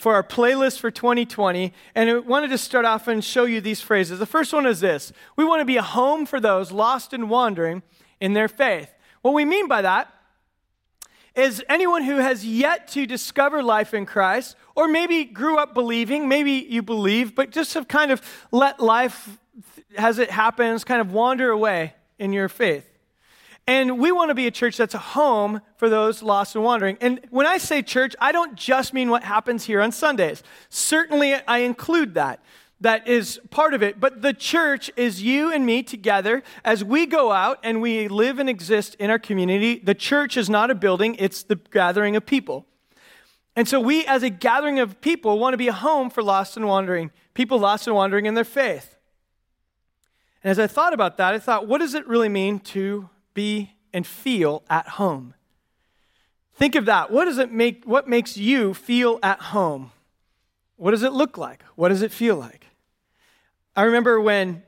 for 0.00 0.14
our 0.14 0.22
playlist 0.22 0.78
for 0.78 0.90
2020. 0.90 1.74
And 1.94 2.08
I 2.08 2.18
wanted 2.20 2.48
to 2.48 2.58
start 2.58 2.86
off 2.86 3.06
and 3.06 3.22
show 3.22 3.44
you 3.44 3.60
these 3.60 3.82
phrases. 3.82 4.18
The 4.18 4.24
first 4.24 4.50
one 4.50 4.64
is 4.64 4.80
this 4.80 5.12
We 5.36 5.44
want 5.44 5.60
to 5.60 5.66
be 5.66 5.76
a 5.76 5.82
home 5.82 6.24
for 6.24 6.40
those 6.40 6.72
lost 6.72 7.12
and 7.12 7.28
wandering 7.28 7.82
in 8.18 8.32
their 8.32 8.48
faith. 8.48 8.88
What 9.20 9.34
we 9.34 9.44
mean 9.44 9.68
by 9.68 9.82
that 9.82 10.12
is 11.34 11.62
anyone 11.68 12.02
who 12.02 12.16
has 12.16 12.46
yet 12.46 12.88
to 12.88 13.04
discover 13.04 13.62
life 13.62 13.92
in 13.92 14.06
Christ, 14.06 14.56
or 14.74 14.88
maybe 14.88 15.24
grew 15.24 15.58
up 15.58 15.74
believing, 15.74 16.28
maybe 16.28 16.52
you 16.52 16.80
believe, 16.80 17.34
but 17.34 17.50
just 17.50 17.74
have 17.74 17.86
kind 17.86 18.10
of 18.10 18.22
let 18.50 18.80
life, 18.80 19.38
as 19.98 20.18
it 20.18 20.30
happens, 20.30 20.82
kind 20.82 21.02
of 21.02 21.12
wander 21.12 21.50
away 21.50 21.92
in 22.18 22.32
your 22.32 22.48
faith. 22.48 22.89
And 23.70 24.00
we 24.00 24.10
want 24.10 24.30
to 24.30 24.34
be 24.34 24.48
a 24.48 24.50
church 24.50 24.76
that's 24.76 24.94
a 24.94 24.98
home 24.98 25.60
for 25.76 25.88
those 25.88 26.24
lost 26.24 26.56
and 26.56 26.64
wandering. 26.64 26.98
And 27.00 27.20
when 27.30 27.46
I 27.46 27.58
say 27.58 27.82
church, 27.82 28.16
I 28.20 28.32
don't 28.32 28.56
just 28.56 28.92
mean 28.92 29.10
what 29.10 29.22
happens 29.22 29.64
here 29.64 29.80
on 29.80 29.92
Sundays. 29.92 30.42
Certainly, 30.70 31.34
I 31.46 31.58
include 31.58 32.14
that 32.14 32.42
that 32.80 33.06
is 33.06 33.40
part 33.50 33.72
of 33.72 33.80
it. 33.80 34.00
But 34.00 34.22
the 34.22 34.32
church 34.32 34.90
is 34.96 35.22
you 35.22 35.52
and 35.52 35.64
me 35.64 35.84
together 35.84 36.42
as 36.64 36.82
we 36.82 37.06
go 37.06 37.30
out 37.30 37.60
and 37.62 37.80
we 37.80 38.08
live 38.08 38.40
and 38.40 38.50
exist 38.50 38.96
in 38.96 39.08
our 39.08 39.20
community. 39.20 39.78
The 39.78 39.94
church 39.94 40.36
is 40.36 40.50
not 40.50 40.72
a 40.72 40.74
building, 40.74 41.14
it's 41.20 41.44
the 41.44 41.54
gathering 41.54 42.16
of 42.16 42.26
people. 42.26 42.66
And 43.54 43.68
so 43.68 43.78
we, 43.78 44.04
as 44.04 44.24
a 44.24 44.30
gathering 44.30 44.80
of 44.80 45.00
people, 45.00 45.38
want 45.38 45.52
to 45.52 45.58
be 45.58 45.68
a 45.68 45.72
home 45.72 46.10
for 46.10 46.24
lost 46.24 46.56
and 46.56 46.66
wandering, 46.66 47.12
people 47.34 47.60
lost 47.60 47.86
and 47.86 47.94
wandering 47.94 48.26
in 48.26 48.34
their 48.34 48.42
faith. 48.42 48.96
And 50.42 50.50
as 50.50 50.58
I 50.58 50.66
thought 50.66 50.92
about 50.92 51.18
that, 51.18 51.34
I 51.34 51.38
thought, 51.38 51.68
what 51.68 51.78
does 51.78 51.94
it 51.94 52.04
really 52.08 52.28
mean 52.28 52.58
to 52.74 53.08
be 53.40 53.72
and 53.94 54.06
feel 54.06 54.62
at 54.68 54.86
home? 55.00 55.32
Think 56.54 56.74
of 56.74 56.84
that. 56.84 57.10
What 57.10 57.24
does 57.24 57.38
it 57.38 57.50
make 57.50 57.84
what 57.86 58.06
makes 58.06 58.36
you 58.36 58.74
feel 58.74 59.18
at 59.22 59.40
home? 59.40 59.92
What 60.76 60.90
does 60.90 61.02
it 61.02 61.14
look 61.14 61.38
like? 61.38 61.62
What 61.74 61.88
does 61.88 62.02
it 62.02 62.12
feel 62.12 62.36
like? 62.36 62.66
I 63.74 63.84
remember 63.84 64.20
when 64.20 64.62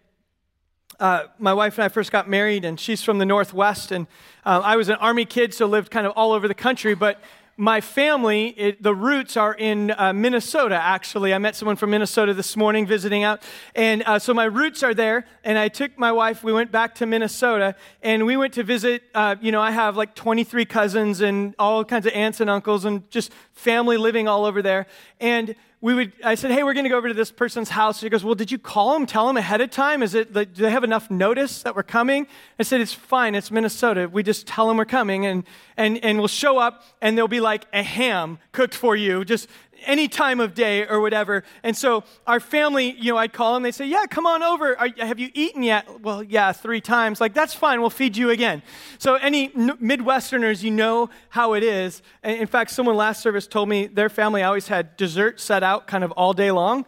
uh, 0.99 1.25
my 1.39 1.53
wife 1.53 1.77
and 1.77 1.85
I 1.85 1.89
first 1.89 2.11
got 2.11 2.31
married, 2.31 2.65
and 2.65 2.81
she's 2.81 3.03
from 3.03 3.19
the 3.19 3.27
Northwest, 3.27 3.93
and 3.93 4.07
uh, 4.47 4.63
I 4.65 4.77
was 4.77 4.89
an 4.89 4.97
Army 4.97 5.27
kid, 5.27 5.53
so 5.53 5.67
lived 5.67 5.91
kind 5.91 6.07
of 6.07 6.13
all 6.17 6.33
over 6.33 6.49
the 6.49 6.55
country. 6.55 6.95
But 6.95 7.21
my 7.57 7.81
family, 7.81 8.49
it, 8.49 8.83
the 8.83 8.95
roots 8.95 9.37
are 9.37 9.55
in 9.55 9.93
uh, 9.97 10.13
Minnesota, 10.13 10.75
actually. 10.75 11.35
I 11.35 11.39
met 11.39 11.55
someone 11.55 11.77
from 11.77 11.91
Minnesota 11.91 12.33
this 12.33 12.57
morning 12.57 12.87
visiting 12.87 13.25
out. 13.25 13.43
And 13.75 14.03
uh, 14.07 14.19
so 14.19 14.33
my 14.33 14.45
roots 14.45 14.83
are 14.83 14.95
there. 14.95 15.27
And 15.45 15.59
I 15.59 15.69
took 15.69 15.99
my 15.99 16.13
wife, 16.13 16.43
we 16.43 16.53
went 16.53 16.73
back 16.73 16.95
to 16.97 17.07
Minnesota, 17.07 17.75
and 18.03 18.25
we 18.25 18.37
went 18.37 18.55
to 18.55 18.63
visit. 18.63 19.03
Uh, 19.15 19.37
you 19.41 19.53
know, 19.53 19.61
I 19.61 19.71
have 19.71 19.97
like 19.97 20.15
23 20.15 20.65
cousins 20.65 21.21
and 21.21 21.55
all 21.59 21.85
kinds 21.85 22.07
of 22.07 22.13
aunts 22.15 22.41
and 22.41 22.49
uncles, 22.49 22.85
and 22.85 23.09
just 23.11 23.33
family 23.53 23.99
living 23.99 24.29
all 24.29 24.47
over 24.47 24.63
there. 24.63 24.87
And 25.21 25.55
we 25.83 25.95
would, 25.95 26.13
I 26.23 26.37
said, 26.37 26.53
hey, 26.53 26.63
we're 26.63 26.75
going 26.75 26.85
to 26.85 26.91
go 26.91 26.97
over 26.97 27.09
to 27.09 27.15
this 27.15 27.33
person's 27.33 27.69
house. 27.69 27.99
She 27.99 28.09
goes, 28.09 28.23
well, 28.23 28.37
did 28.37 28.53
you 28.53 28.59
call 28.59 28.95
them, 28.95 29.05
tell 29.05 29.27
them 29.27 29.37
ahead 29.37 29.61
of 29.61 29.71
time? 29.71 30.01
Is 30.01 30.15
it, 30.15 30.33
do 30.33 30.45
they 30.45 30.71
have 30.71 30.85
enough 30.85 31.11
notice 31.11 31.65
that 31.65 31.75
we're 31.75 31.83
coming? 31.83 32.29
I 32.57 32.63
said, 32.63 32.81
it's 32.81 32.93
fine. 32.95 33.35
It's 33.35 33.51
Minnesota. 33.51 34.09
We 34.09 34.23
just 34.23 34.47
tell 34.47 34.69
them 34.69 34.77
we're 34.77 34.85
coming 34.85 35.27
and, 35.27 35.43
and, 35.77 35.99
and 36.05 36.21
we'll 36.21 36.29
show 36.29 36.57
up 36.57 36.85
and 37.03 37.19
there'll 37.19 37.27
be 37.27 37.41
like 37.41 37.67
a 37.73 37.83
ham 37.83 38.39
cooked 38.53 38.75
for 38.77 38.95
you. 38.95 39.25
Just 39.25 39.49
any 39.85 40.09
time 40.09 40.41
of 40.41 40.55
day 40.55 40.87
or 40.87 41.01
whatever. 41.01 41.45
And 41.63 41.77
so 41.77 42.05
our 42.27 42.41
family, 42.41 42.93
you 42.93 43.13
know, 43.13 43.19
I'd 43.19 43.33
call 43.33 43.55
them, 43.55 43.63
They'd 43.63 43.75
say, 43.75 43.87
Yeah, 43.87 44.07
come 44.07 44.27
on 44.27 44.43
over. 44.43 44.79
Are, 44.79 44.89
have 44.99 45.19
you 45.19 45.31
eaten 45.35 45.63
yet? 45.63 46.01
Well, 46.01 46.23
yeah, 46.23 46.53
three 46.53 46.81
times. 46.81 47.21
Like, 47.21 47.35
that's 47.35 47.55
fine. 47.55 47.81
We'll 47.81 47.91
feed 47.91 48.17
you 48.17 48.31
again. 48.31 48.63
So, 48.99 49.15
any 49.15 49.51
Midwesterners, 49.51 50.63
you 50.63 50.71
know 50.71 51.11
how 51.31 51.55
it 51.55 51.63
is. 51.63 52.03
In 52.23 52.47
fact, 52.47 52.71
someone 52.71 52.97
last 52.97 53.23
service 53.23 53.47
told 53.47 53.69
me 53.69 53.87
their 53.87 54.09
family 54.09 54.43
always 54.43 54.69
had 54.69 54.97
dessert 54.97 55.41
set 55.41 55.63
out 55.63 55.87
kind 55.87 56.05
of 56.05 56.13
all 56.13 56.33
day 56.33 56.51
long. 56.51 56.87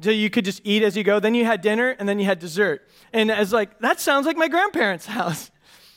So 0.00 0.10
you 0.10 0.28
could 0.28 0.44
just 0.44 0.60
eat 0.64 0.82
as 0.82 0.96
you 0.96 1.04
go. 1.04 1.20
Then 1.20 1.34
you 1.34 1.44
had 1.44 1.60
dinner, 1.60 1.90
and 1.90 2.08
then 2.08 2.18
you 2.18 2.24
had 2.24 2.40
dessert. 2.40 2.88
And 3.12 3.30
I 3.30 3.38
was 3.38 3.52
like, 3.52 3.78
that 3.78 4.00
sounds 4.00 4.26
like 4.26 4.36
my 4.36 4.48
grandparents' 4.48 5.06
house. 5.20 5.50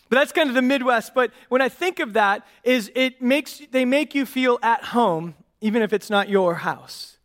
But 0.09 0.17
that's 0.17 0.31
kind 0.31 0.49
of 0.49 0.55
the 0.55 0.61
Midwest. 0.61 1.13
But 1.13 1.31
when 1.49 1.61
I 1.61 1.69
think 1.69 1.99
of 1.99 2.13
that, 2.13 2.45
is 2.63 2.91
it 2.95 3.21
makes 3.21 3.61
they 3.71 3.85
make 3.85 4.15
you 4.15 4.25
feel 4.25 4.59
at 4.61 4.83
home 4.85 5.35
even 5.61 5.81
if 5.81 5.93
it's 5.93 6.09
not 6.09 6.29
your 6.29 6.55
house. 6.55 7.17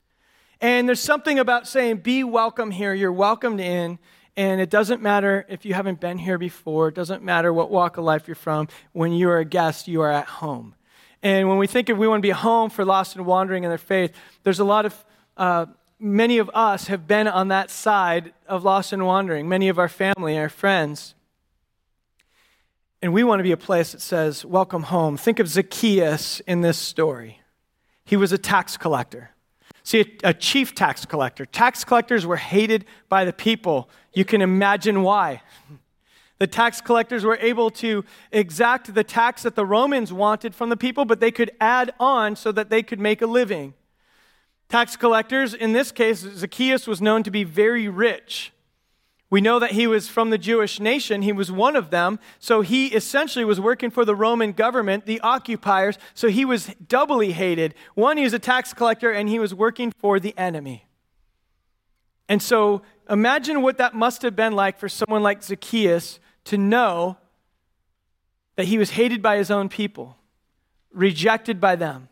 And 0.60 0.88
there's 0.88 1.00
something 1.00 1.38
about 1.38 1.66
saying, 1.66 1.98
be 1.98 2.22
welcome 2.22 2.70
here. 2.70 2.94
You're 2.94 3.12
welcomed 3.12 3.60
in. 3.60 3.98
And 4.36 4.60
it 4.60 4.70
doesn't 4.70 5.02
matter 5.02 5.44
if 5.48 5.64
you 5.64 5.74
haven't 5.74 6.00
been 6.00 6.16
here 6.16 6.38
before, 6.38 6.88
it 6.88 6.94
doesn't 6.94 7.22
matter 7.22 7.52
what 7.52 7.70
walk 7.70 7.98
of 7.98 8.04
life 8.04 8.26
you're 8.26 8.34
from. 8.34 8.68
When 8.92 9.12
you 9.12 9.28
are 9.28 9.38
a 9.38 9.44
guest, 9.44 9.88
you 9.88 10.00
are 10.00 10.10
at 10.10 10.26
home. 10.26 10.74
And 11.22 11.48
when 11.48 11.58
we 11.58 11.66
think 11.66 11.88
of 11.88 11.98
we 11.98 12.08
want 12.08 12.22
to 12.22 12.26
be 12.26 12.30
home 12.30 12.70
for 12.70 12.84
lost 12.84 13.14
and 13.14 13.26
wandering 13.26 13.64
in 13.64 13.70
their 13.70 13.76
faith, 13.76 14.12
there's 14.42 14.58
a 14.58 14.64
lot 14.64 14.86
of, 14.86 15.04
uh, 15.36 15.66
many 15.98 16.38
of 16.38 16.50
us 16.54 16.86
have 16.86 17.06
been 17.06 17.28
on 17.28 17.48
that 17.48 17.70
side 17.70 18.32
of 18.48 18.64
lost 18.64 18.92
and 18.92 19.04
wandering, 19.04 19.48
many 19.48 19.68
of 19.68 19.78
our 19.78 19.88
family, 19.88 20.38
our 20.38 20.48
friends. 20.48 21.14
And 23.02 23.12
we 23.12 23.22
want 23.22 23.40
to 23.40 23.44
be 23.44 23.52
a 23.52 23.56
place 23.56 23.92
that 23.92 24.00
says, 24.00 24.44
Welcome 24.44 24.84
home. 24.84 25.16
Think 25.16 25.40
of 25.40 25.48
Zacchaeus 25.48 26.40
in 26.40 26.62
this 26.62 26.78
story. 26.78 27.41
He 28.04 28.16
was 28.16 28.32
a 28.32 28.38
tax 28.38 28.76
collector. 28.76 29.30
See, 29.84 30.18
a, 30.22 30.32
chief 30.32 30.74
tax 30.74 31.04
collector. 31.04 31.44
Tax 31.44 31.84
collectors 31.84 32.24
were 32.24 32.36
hated 32.36 32.84
by 33.08 33.24
the 33.24 33.32
people. 33.32 33.88
You 34.12 34.24
can 34.24 34.40
imagine 34.40 35.02
why. 35.02 35.42
The 36.38 36.46
tax 36.46 36.80
collectors 36.80 37.24
were 37.24 37.38
able 37.40 37.70
to 37.70 38.04
exact 38.30 38.94
the 38.94 39.04
tax 39.04 39.42
that 39.42 39.54
the 39.54 39.66
Romans 39.66 40.12
wanted 40.12 40.54
from 40.54 40.70
the 40.70 40.76
people, 40.76 41.04
but 41.04 41.20
they 41.20 41.30
could 41.30 41.50
add 41.60 41.92
on 41.98 42.36
so 42.36 42.52
that 42.52 42.70
they 42.70 42.82
could 42.82 43.00
make 43.00 43.22
a 43.22 43.26
living. 43.26 43.74
Tax 44.68 44.96
collectors, 44.96 45.52
in 45.52 45.72
this 45.72 45.92
case, 45.92 46.20
Zacchaeus 46.20 46.86
was 46.86 47.00
known 47.00 47.22
to 47.24 47.30
be 47.30 47.44
very 47.44 47.88
rich. 47.88 48.52
We 49.32 49.40
know 49.40 49.58
that 49.60 49.70
he 49.70 49.86
was 49.86 50.08
from 50.08 50.28
the 50.28 50.36
Jewish 50.36 50.78
nation. 50.78 51.22
He 51.22 51.32
was 51.32 51.50
one 51.50 51.74
of 51.74 51.88
them. 51.88 52.18
So 52.38 52.60
he 52.60 52.88
essentially 52.88 53.46
was 53.46 53.58
working 53.58 53.88
for 53.90 54.04
the 54.04 54.14
Roman 54.14 54.52
government, 54.52 55.06
the 55.06 55.20
occupiers. 55.20 55.96
So 56.12 56.28
he 56.28 56.44
was 56.44 56.66
doubly 56.86 57.32
hated. 57.32 57.74
One, 57.94 58.18
he 58.18 58.24
was 58.24 58.34
a 58.34 58.38
tax 58.38 58.74
collector, 58.74 59.10
and 59.10 59.30
he 59.30 59.38
was 59.38 59.54
working 59.54 59.90
for 59.90 60.20
the 60.20 60.36
enemy. 60.36 60.84
And 62.28 62.42
so 62.42 62.82
imagine 63.08 63.62
what 63.62 63.78
that 63.78 63.94
must 63.94 64.20
have 64.20 64.36
been 64.36 64.52
like 64.52 64.78
for 64.78 64.90
someone 64.90 65.22
like 65.22 65.42
Zacchaeus 65.42 66.20
to 66.44 66.58
know 66.58 67.16
that 68.56 68.66
he 68.66 68.76
was 68.76 68.90
hated 68.90 69.22
by 69.22 69.38
his 69.38 69.50
own 69.50 69.70
people, 69.70 70.18
rejected 70.92 71.58
by 71.58 71.74
them. 71.74 72.10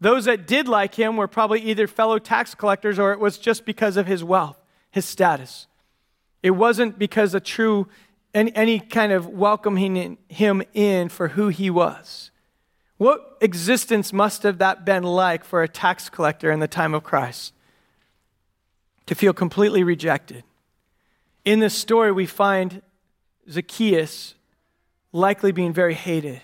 Those 0.00 0.24
that 0.24 0.46
did 0.46 0.68
like 0.68 0.94
him 0.94 1.18
were 1.18 1.28
probably 1.28 1.60
either 1.60 1.86
fellow 1.86 2.18
tax 2.18 2.54
collectors 2.54 2.98
or 2.98 3.12
it 3.12 3.20
was 3.20 3.36
just 3.36 3.66
because 3.66 3.98
of 3.98 4.06
his 4.06 4.24
wealth, 4.24 4.56
his 4.90 5.04
status. 5.04 5.66
It 6.46 6.54
wasn't 6.54 6.96
because 6.96 7.34
a 7.34 7.40
true, 7.40 7.88
any, 8.32 8.54
any 8.54 8.78
kind 8.78 9.10
of 9.10 9.26
welcoming 9.26 10.16
him 10.28 10.62
in 10.74 11.08
for 11.08 11.26
who 11.26 11.48
he 11.48 11.70
was. 11.70 12.30
What 12.98 13.36
existence 13.40 14.12
must 14.12 14.44
have 14.44 14.58
that 14.58 14.84
been 14.84 15.02
like 15.02 15.44
for 15.44 15.64
a 15.64 15.68
tax 15.68 16.08
collector 16.08 16.52
in 16.52 16.60
the 16.60 16.68
time 16.68 16.94
of 16.94 17.02
Christ? 17.02 17.52
To 19.06 19.16
feel 19.16 19.32
completely 19.32 19.82
rejected. 19.82 20.44
In 21.44 21.58
this 21.58 21.74
story, 21.74 22.12
we 22.12 22.26
find 22.26 22.80
Zacchaeus 23.50 24.36
likely 25.12 25.50
being 25.50 25.72
very 25.72 25.94
hated. 25.94 26.42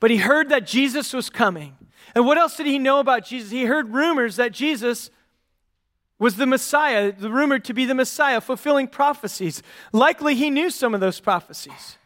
But 0.00 0.10
he 0.10 0.18
heard 0.18 0.50
that 0.50 0.66
Jesus 0.66 1.14
was 1.14 1.30
coming. 1.30 1.78
And 2.14 2.26
what 2.26 2.36
else 2.36 2.58
did 2.58 2.66
he 2.66 2.78
know 2.78 3.00
about 3.00 3.24
Jesus? 3.24 3.50
He 3.50 3.64
heard 3.64 3.94
rumors 3.94 4.36
that 4.36 4.52
Jesus 4.52 5.08
was 6.18 6.36
the 6.36 6.46
Messiah, 6.46 7.12
the 7.12 7.30
rumored 7.30 7.64
to 7.64 7.74
be 7.74 7.84
the 7.84 7.94
Messiah, 7.94 8.40
fulfilling 8.40 8.88
prophecies. 8.88 9.62
Likely 9.92 10.34
he 10.34 10.50
knew 10.50 10.70
some 10.70 10.94
of 10.94 11.00
those 11.00 11.20
prophecies. 11.20 11.98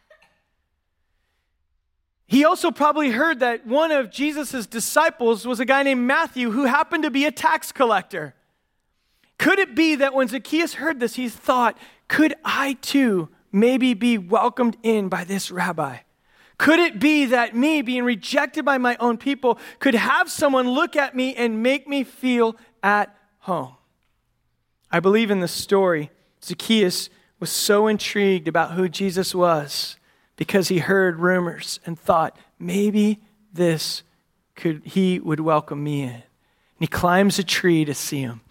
He 2.25 2.45
also 2.45 2.69
probably 2.69 3.09
heard 3.09 3.39
that 3.39 3.65
one 3.65 3.91
of 3.91 4.11
Jesus' 4.11 4.67
disciples 4.67 5.47
was 5.47 5.59
a 5.59 5.65
guy 5.65 5.81
named 5.81 6.05
Matthew 6.05 6.51
who 6.51 6.65
happened 6.65 7.03
to 7.03 7.09
be 7.09 7.25
a 7.25 7.31
tax 7.31 7.71
collector. 7.71 8.35
Could 9.39 9.57
it 9.57 9.73
be 9.73 9.95
that 9.95 10.13
when 10.13 10.27
Zacchaeus 10.27 10.75
heard 10.75 10.99
this, 10.99 11.15
he 11.15 11.27
thought, 11.27 11.77
could 12.07 12.35
I 12.45 12.73
too 12.81 13.29
maybe 13.51 13.95
be 13.95 14.17
welcomed 14.17 14.77
in 14.83 15.09
by 15.09 15.23
this 15.23 15.49
rabbi? 15.49 15.99
Could 16.59 16.79
it 16.79 16.99
be 16.99 17.25
that 17.25 17.55
me 17.55 17.81
being 17.81 18.03
rejected 18.03 18.63
by 18.65 18.77
my 18.77 18.97
own 18.99 19.17
people 19.17 19.57
could 19.79 19.95
have 19.95 20.29
someone 20.29 20.69
look 20.69 20.95
at 20.95 21.15
me 21.15 21.33
and 21.33 21.63
make 21.63 21.87
me 21.87 22.03
feel 22.03 22.57
at 22.83 23.15
home? 23.39 23.75
I 24.91 24.99
believe 24.99 25.31
in 25.31 25.39
the 25.39 25.47
story, 25.47 26.11
Zacchaeus 26.43 27.09
was 27.39 27.49
so 27.49 27.87
intrigued 27.87 28.47
about 28.47 28.71
who 28.71 28.89
Jesus 28.89 29.35
was 29.35 29.97
because 30.35 30.67
he 30.69 30.79
heard 30.79 31.19
rumors 31.19 31.79
and 31.85 31.97
thought, 31.99 32.37
maybe 32.59 33.19
this 33.53 34.03
could 34.55 34.81
he 34.83 35.19
would 35.19 35.39
welcome 35.39 35.83
me 35.83 36.01
in. 36.01 36.09
And 36.09 36.21
he 36.79 36.87
climbs 36.87 37.39
a 37.39 37.43
tree 37.43 37.85
to 37.85 37.93
see 37.93 38.21
him. 38.21 38.41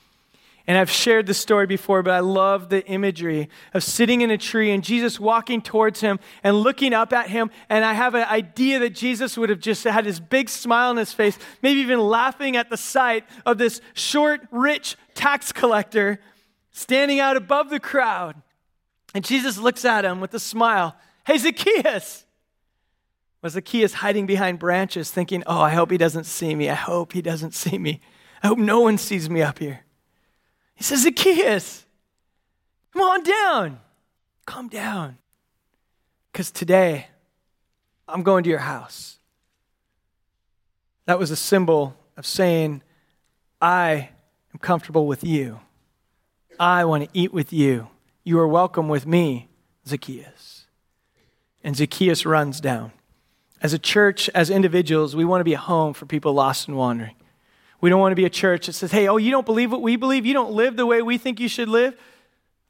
And 0.69 0.77
I've 0.77 0.91
shared 0.91 1.27
this 1.27 1.39
story 1.39 1.67
before, 1.67 2.03
but 2.03 2.13
I 2.13 2.21
love 2.21 2.69
the 2.69 2.87
imagery 2.87 3.49
of 3.73 3.83
sitting 3.83 4.21
in 4.21 4.31
a 4.31 4.37
tree 4.37 4.71
and 4.71 4.85
Jesus 4.85 5.19
walking 5.19 5.63
towards 5.63 6.03
him 6.03 6.21
and 6.45 6.57
looking 6.57 6.93
up 6.93 7.11
at 7.15 7.31
him. 7.31 7.51
And 7.71 7.87
I 7.87 7.95
have 7.95 8.15
an 8.15 8.29
idea 8.29 8.79
that 8.81 8.91
Jesus 8.91 9.39
would 9.39 9.49
have 9.49 9.61
just 9.61 9.83
had 9.85 10.05
his 10.05 10.21
big 10.21 10.51
smile 10.51 10.91
on 10.91 10.99
his 10.99 11.15
face, 11.15 11.39
maybe 11.63 11.81
even 11.81 11.99
laughing 12.01 12.55
at 12.55 12.69
the 12.69 12.77
sight 12.77 13.25
of 13.47 13.57
this 13.57 13.81
short, 13.95 14.43
rich 14.51 14.97
tax 15.15 15.53
collector 15.53 16.21
standing 16.71 17.19
out 17.19 17.39
above 17.39 17.71
the 17.71 17.81
crowd. 17.81 18.37
And 19.15 19.25
Jesus 19.25 19.57
looks 19.57 19.87
at 19.87 20.05
him 20.05 20.21
with 20.21 20.35
a 20.35 20.39
smile. 20.39 20.95
Hey, 21.27 21.39
Zacchaeus! 21.39 22.27
Was 23.41 23.55
Zacchaeus 23.55 23.95
hiding 23.95 24.27
behind 24.27 24.59
branches, 24.59 25.11
thinking, 25.11 25.43
Oh, 25.47 25.63
I 25.63 25.71
hope 25.71 25.91
he 25.91 25.97
doesn't 25.97 26.25
see 26.25 26.55
me. 26.55 26.69
I 26.69 26.75
hope 26.75 27.15
he 27.15 27.23
doesn't 27.23 27.55
see 27.55 27.79
me. 27.79 28.03
I 28.43 28.49
hope 28.49 28.59
no 28.59 28.81
one 28.81 28.99
sees 28.99 29.31
me 29.31 29.41
up 29.41 29.61
here. 29.61 29.87
He 30.79 30.85
says, 30.85 31.03
Zacchaeus, 31.03 31.85
come 32.93 33.03
on 33.03 33.25
down. 33.25 33.81
Come 34.47 34.69
down. 34.69 35.19
Because 36.31 36.53
today, 36.53 37.09
I'm 38.07 38.23
going 38.23 38.45
to 38.45 38.51
your 38.51 38.61
house. 38.61 39.19
That 41.07 41.19
was 41.19 41.33
a 41.33 41.37
symbol 41.37 41.97
of 42.17 42.25
saying, 42.25 42.83
I 43.61 44.11
am 44.55 44.61
comfortable 44.61 45.09
with 45.09 45.25
you. 45.25 45.59
I 46.61 46.85
want 46.85 47.03
to 47.03 47.11
eat 47.13 47.33
with 47.33 47.53
you. 47.53 47.89
You 48.23 48.39
are 48.39 48.47
welcome 48.47 48.89
with 48.89 49.05
me, 49.05 49.49
Zacchaeus. 49.85 50.67
And 51.65 51.77
Zacchaeus 51.77 52.25
runs 52.25 52.61
down. 52.61 52.93
As 53.61 53.73
a 53.73 53.81
church, 53.81 54.29
as 54.29 54.49
individuals, 54.49 55.17
we 55.17 55.25
want 55.25 55.41
to 55.41 55.45
be 55.45 55.55
a 55.55 55.59
home 55.59 55.93
for 55.93 56.07
people 56.07 56.35
lost 56.35 56.69
and 56.69 56.77
wandering. 56.77 57.17
We 57.81 57.91
don't 57.91 58.01
want 58.01 58.13
to 58.13 58.17
be 58.17 58.25
a 58.25 58.31
church 58.31 58.67
that 58.67 58.73
says, 58.73 58.91
hey, 58.91 59.09
oh, 59.09 59.17
you 59.17 59.31
don't 59.31 59.47
believe 59.47 59.71
what 59.71 59.83
we 59.83 59.97
believe? 59.97 60.27
You 60.27 60.35
don't 60.35 60.53
live 60.53 60.77
the 60.77 60.87
way 60.87 61.01
we 61.03 61.17
think 61.19 61.39
you 61.39 61.49
should 61.49 61.69
live? 61.69 61.97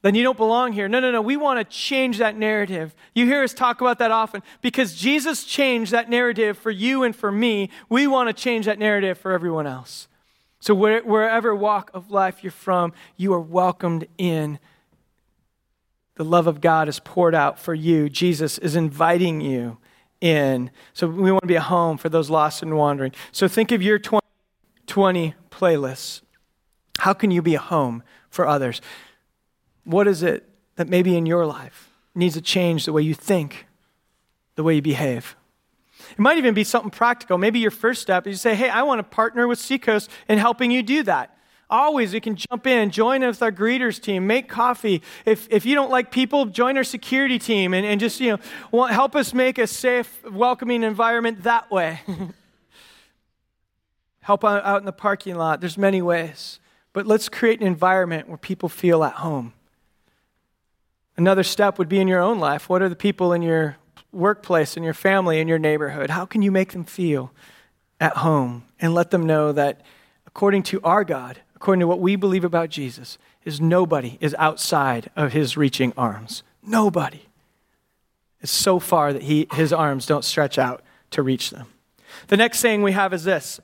Then 0.01 0.15
you 0.15 0.23
don't 0.23 0.37
belong 0.37 0.71
here. 0.71 0.87
No, 0.87 0.99
no, 0.99 1.11
no. 1.11 1.21
We 1.21 1.35
want 1.35 1.59
to 1.59 1.65
change 1.65 2.19
that 2.19 2.37
narrative. 2.37 2.95
You 3.13 3.25
hear 3.25 3.43
us 3.43 3.53
talk 3.53 3.81
about 3.81 3.99
that 3.99 4.11
often. 4.11 4.43
Because 4.61 4.95
Jesus 4.95 5.43
changed 5.43 5.91
that 5.91 6.09
narrative 6.09 6.57
for 6.57 6.71
you 6.71 7.03
and 7.03 7.13
for 7.13 7.31
me, 7.31 7.69
we 7.89 8.07
want 8.07 8.29
to 8.29 8.33
change 8.33 8.65
that 8.65 8.79
narrative 8.79 9.17
for 9.17 9.31
everyone 9.31 9.67
else. 9.67 10.07
So, 10.61 10.73
wherever 10.73 11.55
walk 11.55 11.89
of 11.93 12.11
life 12.11 12.43
you're 12.43 12.51
from, 12.51 12.93
you 13.15 13.33
are 13.33 13.39
welcomed 13.39 14.07
in. 14.17 14.59
The 16.15 16.25
love 16.25 16.47
of 16.47 16.59
God 16.59 16.89
is 16.89 16.99
poured 16.99 17.33
out 17.33 17.59
for 17.59 17.73
you. 17.73 18.09
Jesus 18.09 18.57
is 18.57 18.75
inviting 18.75 19.39
you 19.39 19.77
in. 20.19 20.69
So, 20.93 21.07
we 21.07 21.31
want 21.31 21.43
to 21.43 21.47
be 21.47 21.55
a 21.55 21.61
home 21.61 21.97
for 21.97 22.09
those 22.09 22.29
lost 22.29 22.61
and 22.61 22.75
wandering. 22.75 23.13
So, 23.31 23.47
think 23.47 23.71
of 23.71 23.81
your 23.81 23.99
20. 23.99 24.19
20 24.89 25.35
playlists. 25.51 26.21
How 26.97 27.13
can 27.13 27.31
you 27.31 27.41
be 27.41 27.55
a 27.55 27.59
home 27.59 28.03
for 28.29 28.45
others? 28.47 28.81
What 29.85 30.07
is 30.07 30.23
it 30.23 30.49
that 30.75 30.89
maybe 30.89 31.15
in 31.15 31.25
your 31.25 31.45
life 31.45 31.89
needs 32.15 32.33
to 32.33 32.41
change 32.41 32.85
the 32.85 32.91
way 32.91 33.03
you 33.03 33.13
think, 33.13 33.67
the 34.55 34.63
way 34.63 34.75
you 34.75 34.81
behave? 34.81 35.35
It 36.11 36.19
might 36.19 36.39
even 36.39 36.55
be 36.55 36.63
something 36.63 36.89
practical. 36.89 37.37
Maybe 37.37 37.59
your 37.59 37.71
first 37.71 38.01
step 38.01 38.25
is 38.25 38.31
you 38.31 38.37
say, 38.37 38.55
Hey, 38.55 38.69
I 38.69 38.81
want 38.81 38.99
to 38.99 39.03
partner 39.03 39.47
with 39.47 39.59
Seacoast 39.59 40.09
in 40.27 40.39
helping 40.39 40.71
you 40.71 40.81
do 40.81 41.03
that. 41.03 41.37
Always, 41.69 42.15
you 42.15 42.19
can 42.19 42.35
jump 42.35 42.65
in, 42.65 42.89
join 42.89 43.21
with 43.21 43.43
our 43.43 43.51
greeters 43.51 44.01
team, 44.01 44.25
make 44.25 44.49
coffee. 44.49 45.03
If, 45.23 45.47
if 45.51 45.67
you 45.67 45.75
don't 45.75 45.91
like 45.91 46.09
people, 46.09 46.45
join 46.47 46.77
our 46.77 46.83
security 46.83 47.37
team 47.37 47.75
and, 47.75 47.85
and 47.85 47.99
just, 47.99 48.19
you 48.19 48.39
know, 48.71 48.85
help 48.85 49.15
us 49.15 49.35
make 49.35 49.59
a 49.59 49.67
safe, 49.67 50.23
welcoming 50.25 50.81
environment 50.81 51.43
that 51.43 51.69
way. 51.69 51.99
help 54.29 54.45
out 54.45 54.79
in 54.79 54.85
the 54.85 54.91
parking 54.91 55.33
lot. 55.33 55.59
There's 55.59 55.75
many 55.75 56.03
ways. 56.03 56.59
But 56.93 57.07
let's 57.07 57.29
create 57.29 57.61
an 57.61 57.65
environment 57.65 58.27
where 58.27 58.37
people 58.37 58.69
feel 58.69 59.03
at 59.03 59.13
home. 59.13 59.53
Another 61.17 61.41
step 61.41 61.79
would 61.79 61.89
be 61.89 61.99
in 61.99 62.07
your 62.07 62.21
own 62.21 62.37
life. 62.37 62.69
What 62.69 62.83
are 62.83 62.89
the 62.89 62.95
people 62.95 63.33
in 63.33 63.41
your 63.41 63.77
workplace, 64.11 64.77
in 64.77 64.83
your 64.83 64.93
family, 64.93 65.39
in 65.39 65.47
your 65.47 65.57
neighborhood? 65.57 66.11
How 66.11 66.25
can 66.25 66.43
you 66.43 66.51
make 66.51 66.73
them 66.73 66.83
feel 66.83 67.31
at 67.99 68.17
home 68.17 68.65
and 68.79 68.93
let 68.93 69.09
them 69.09 69.25
know 69.25 69.51
that 69.51 69.81
according 70.27 70.61
to 70.61 70.79
our 70.83 71.03
God, 71.03 71.39
according 71.55 71.79
to 71.79 71.87
what 71.87 71.99
we 71.99 72.15
believe 72.15 72.43
about 72.43 72.69
Jesus, 72.69 73.17
is 73.45 73.59
nobody 73.59 74.19
is 74.21 74.35
outside 74.37 75.09
of 75.15 75.33
his 75.33 75.57
reaching 75.57 75.91
arms. 75.97 76.43
Nobody. 76.61 77.21
It's 78.41 78.51
so 78.51 78.77
far 78.77 79.11
that 79.11 79.23
he, 79.23 79.47
his 79.53 79.73
arms 79.73 80.05
don't 80.05 80.23
stretch 80.23 80.59
out 80.59 80.83
to 81.09 81.23
reach 81.23 81.49
them. 81.49 81.65
The 82.27 82.37
next 82.37 82.59
saying 82.59 82.83
we 82.83 82.91
have 82.91 83.11
is 83.11 83.23
this 83.23 83.59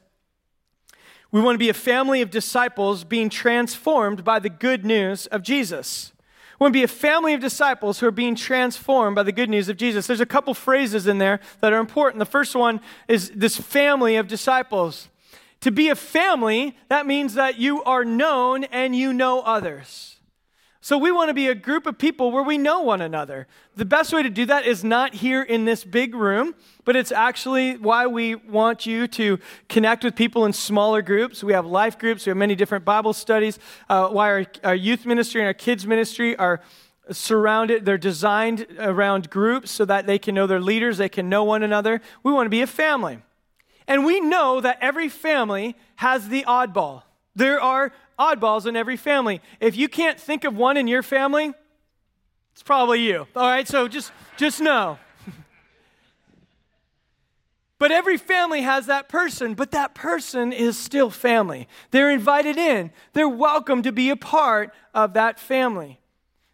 we 1.32 1.42
want 1.42 1.56
to 1.56 1.60
be 1.60 1.70
a 1.70 1.74
family 1.74 2.22
of 2.22 2.30
disciples 2.30 3.04
being 3.04 3.30
transformed 3.30 4.24
by 4.24 4.40
the 4.40 4.50
good 4.50 4.86
news 4.86 5.28
of 5.28 5.42
Jesus. 5.42 6.14
We 6.60 6.64
want 6.64 6.74
to 6.74 6.80
be 6.80 6.84
a 6.84 6.88
family 6.88 7.34
of 7.34 7.42
disciples 7.42 8.00
who 8.00 8.08
are 8.08 8.12
being 8.12 8.36
transformed 8.36 9.16
by 9.16 9.24
the 9.24 9.34
good 9.34 9.50
news 9.50 9.68
of 9.68 9.76
Jesus. 9.76 10.08
There's 10.08 10.22
a 10.22 10.26
couple 10.26 10.54
phrases 10.54 11.06
in 11.06 11.18
there 11.18 11.42
that 11.60 11.74
are 11.74 11.80
important. 11.80 12.20
The 12.20 12.26
first 12.26 12.56
one 12.56 12.80
is 13.10 13.30
this 13.32 13.58
family 13.58 14.16
of 14.16 14.28
disciples. 14.28 15.10
To 15.62 15.72
be 15.72 15.90
a 15.90 15.96
family, 15.96 16.78
that 16.88 17.06
means 17.06 17.34
that 17.34 17.60
you 17.60 17.84
are 17.84 18.06
known 18.06 18.64
and 18.66 18.96
you 18.96 19.12
know 19.12 19.42
others. 19.42 20.15
So 20.86 21.00
we 21.00 21.12
want 21.12 21.30
to 21.30 21.34
be 21.34 21.48
a 21.48 21.56
group 21.56 21.88
of 21.88 21.98
people 21.98 22.30
where 22.30 22.44
we 22.44 22.60
know 22.60 22.82
one 22.82 23.02
another. 23.02 23.48
The 23.76 23.86
best 23.86 24.14
way 24.14 24.22
to 24.22 24.30
do 24.30 24.46
that 24.46 24.68
is 24.68 24.84
not 24.84 25.16
here 25.16 25.42
in 25.42 25.66
this 25.66 25.84
big 25.84 26.14
room, 26.14 26.54
but 26.84 26.96
it's 26.96 27.12
actually 27.12 27.76
why 27.78 28.06
we 28.06 28.36
want 28.36 28.86
you 28.86 29.08
to 29.08 29.40
connect 29.68 30.04
with 30.04 30.16
people 30.16 30.46
in 30.46 30.54
smaller 30.54 31.02
groups. 31.02 31.44
We 31.44 31.54
have 31.54 31.66
life 31.66 31.98
groups, 31.98 32.28
we 32.28 32.30
have 32.30 32.38
many 32.38 32.54
different 32.54 32.86
Bible 32.86 33.14
studies, 33.14 33.58
uh, 33.90 34.10
why 34.10 34.30
our, 34.30 34.46
our 34.64 34.76
youth 34.76 35.08
ministry 35.08 35.42
and 35.42 35.48
our 35.48 35.56
kids 35.56 35.88
ministry 35.88 36.36
are 36.36 36.62
surrounded, 37.10 37.84
they're 37.84 37.98
designed 37.98 38.68
around 38.78 39.32
groups 39.32 39.72
so 39.72 39.86
that 39.86 40.06
they 40.06 40.20
can 40.20 40.36
know 40.36 40.46
their 40.46 40.62
leaders, 40.62 41.00
they 41.00 41.10
can 41.10 41.28
know 41.28 41.44
one 41.44 41.64
another. 41.64 42.00
We 42.22 42.32
want 42.32 42.46
to 42.46 42.52
be 42.52 42.62
a 42.62 42.68
family. 42.68 43.18
And 43.88 44.06
we 44.06 44.20
know 44.20 44.62
that 44.62 44.78
every 44.82 45.10
family 45.10 45.76
has 45.96 46.30
the 46.30 46.44
oddball. 46.44 47.02
There 47.36 47.60
are 47.60 47.92
oddballs 48.20 48.66
in 48.66 48.76
every 48.76 48.98
family. 48.98 49.42
If 49.60 49.76
you 49.76 49.88
can't 49.88 50.20
think 50.20 50.44
of 50.44 50.56
one 50.56 50.78
in 50.78 50.88
your 50.88 51.04
family, 51.04 51.54
it's 52.54 52.64
probably 52.64 53.02
you. 53.02 53.28
All 53.36 53.48
right, 53.48 53.68
so 53.68 53.88
just 53.88 54.12
just 54.38 54.62
know. 54.62 54.98
But 57.78 57.92
every 57.92 58.16
family 58.16 58.62
has 58.62 58.86
that 58.86 59.10
person, 59.10 59.54
but 59.54 59.72
that 59.72 59.94
person 59.94 60.54
is 60.54 60.80
still 60.80 61.10
family. 61.10 61.68
They're 61.92 62.10
invited 62.10 62.58
in, 62.58 62.92
they're 63.12 63.28
welcome 63.28 63.82
to 63.84 63.92
be 63.92 64.10
a 64.10 64.16
part 64.16 64.74
of 64.94 65.14
that 65.14 65.42
family. 65.42 66.00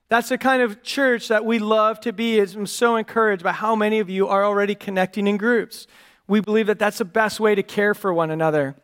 That's 0.10 0.30
the 0.30 0.40
kind 0.40 0.64
of 0.64 0.82
church 0.82 1.28
that 1.28 1.46
we 1.46 1.60
love 1.60 2.00
to 2.02 2.12
be. 2.12 2.40
I'm 2.40 2.66
so 2.66 2.96
encouraged 2.96 3.44
by 3.44 3.52
how 3.52 3.76
many 3.76 4.00
of 4.00 4.10
you 4.10 4.28
are 4.28 4.44
already 4.44 4.74
connecting 4.74 5.28
in 5.28 5.38
groups. 5.38 5.86
We 6.28 6.42
believe 6.42 6.66
that 6.68 6.80
that's 6.80 6.98
the 6.98 7.06
best 7.06 7.40
way 7.40 7.54
to 7.54 7.64
care 7.64 7.94
for 7.94 8.12
one 8.12 8.32
another 8.32 8.76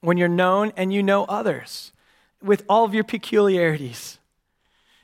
when 0.00 0.16
you're 0.16 0.28
known 0.28 0.72
and 0.76 0.92
you 0.92 1.02
know 1.02 1.24
others 1.24 1.92
with 2.42 2.64
all 2.68 2.84
of 2.84 2.94
your 2.94 3.04
peculiarities. 3.04 4.18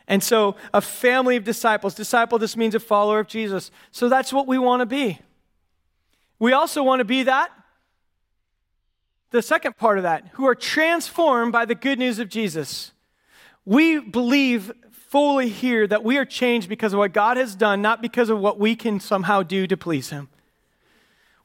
And 0.08 0.22
so, 0.22 0.56
a 0.72 0.80
family 0.80 1.36
of 1.36 1.44
disciples, 1.44 1.94
disciple 1.94 2.38
just 2.38 2.56
means 2.56 2.74
a 2.74 2.80
follower 2.80 3.18
of 3.18 3.26
Jesus. 3.26 3.70
So, 3.90 4.08
that's 4.08 4.32
what 4.32 4.46
we 4.46 4.56
want 4.56 4.80
to 4.80 4.86
be. 4.86 5.18
We 6.38 6.52
also 6.52 6.82
want 6.82 7.00
to 7.00 7.04
be 7.04 7.24
that, 7.24 7.50
the 9.30 9.42
second 9.42 9.76
part 9.76 9.98
of 9.98 10.04
that, 10.04 10.28
who 10.34 10.46
are 10.46 10.54
transformed 10.54 11.52
by 11.52 11.64
the 11.64 11.74
good 11.74 11.98
news 11.98 12.18
of 12.18 12.28
Jesus. 12.28 12.92
We 13.64 13.98
believe 13.98 14.72
fully 15.08 15.48
here 15.48 15.86
that 15.86 16.04
we 16.04 16.18
are 16.18 16.24
changed 16.24 16.68
because 16.68 16.92
of 16.92 16.98
what 16.98 17.12
God 17.12 17.36
has 17.36 17.56
done, 17.56 17.82
not 17.82 18.00
because 18.00 18.30
of 18.30 18.38
what 18.38 18.58
we 18.60 18.76
can 18.76 19.00
somehow 19.00 19.42
do 19.42 19.66
to 19.66 19.76
please 19.76 20.10
Him. 20.10 20.28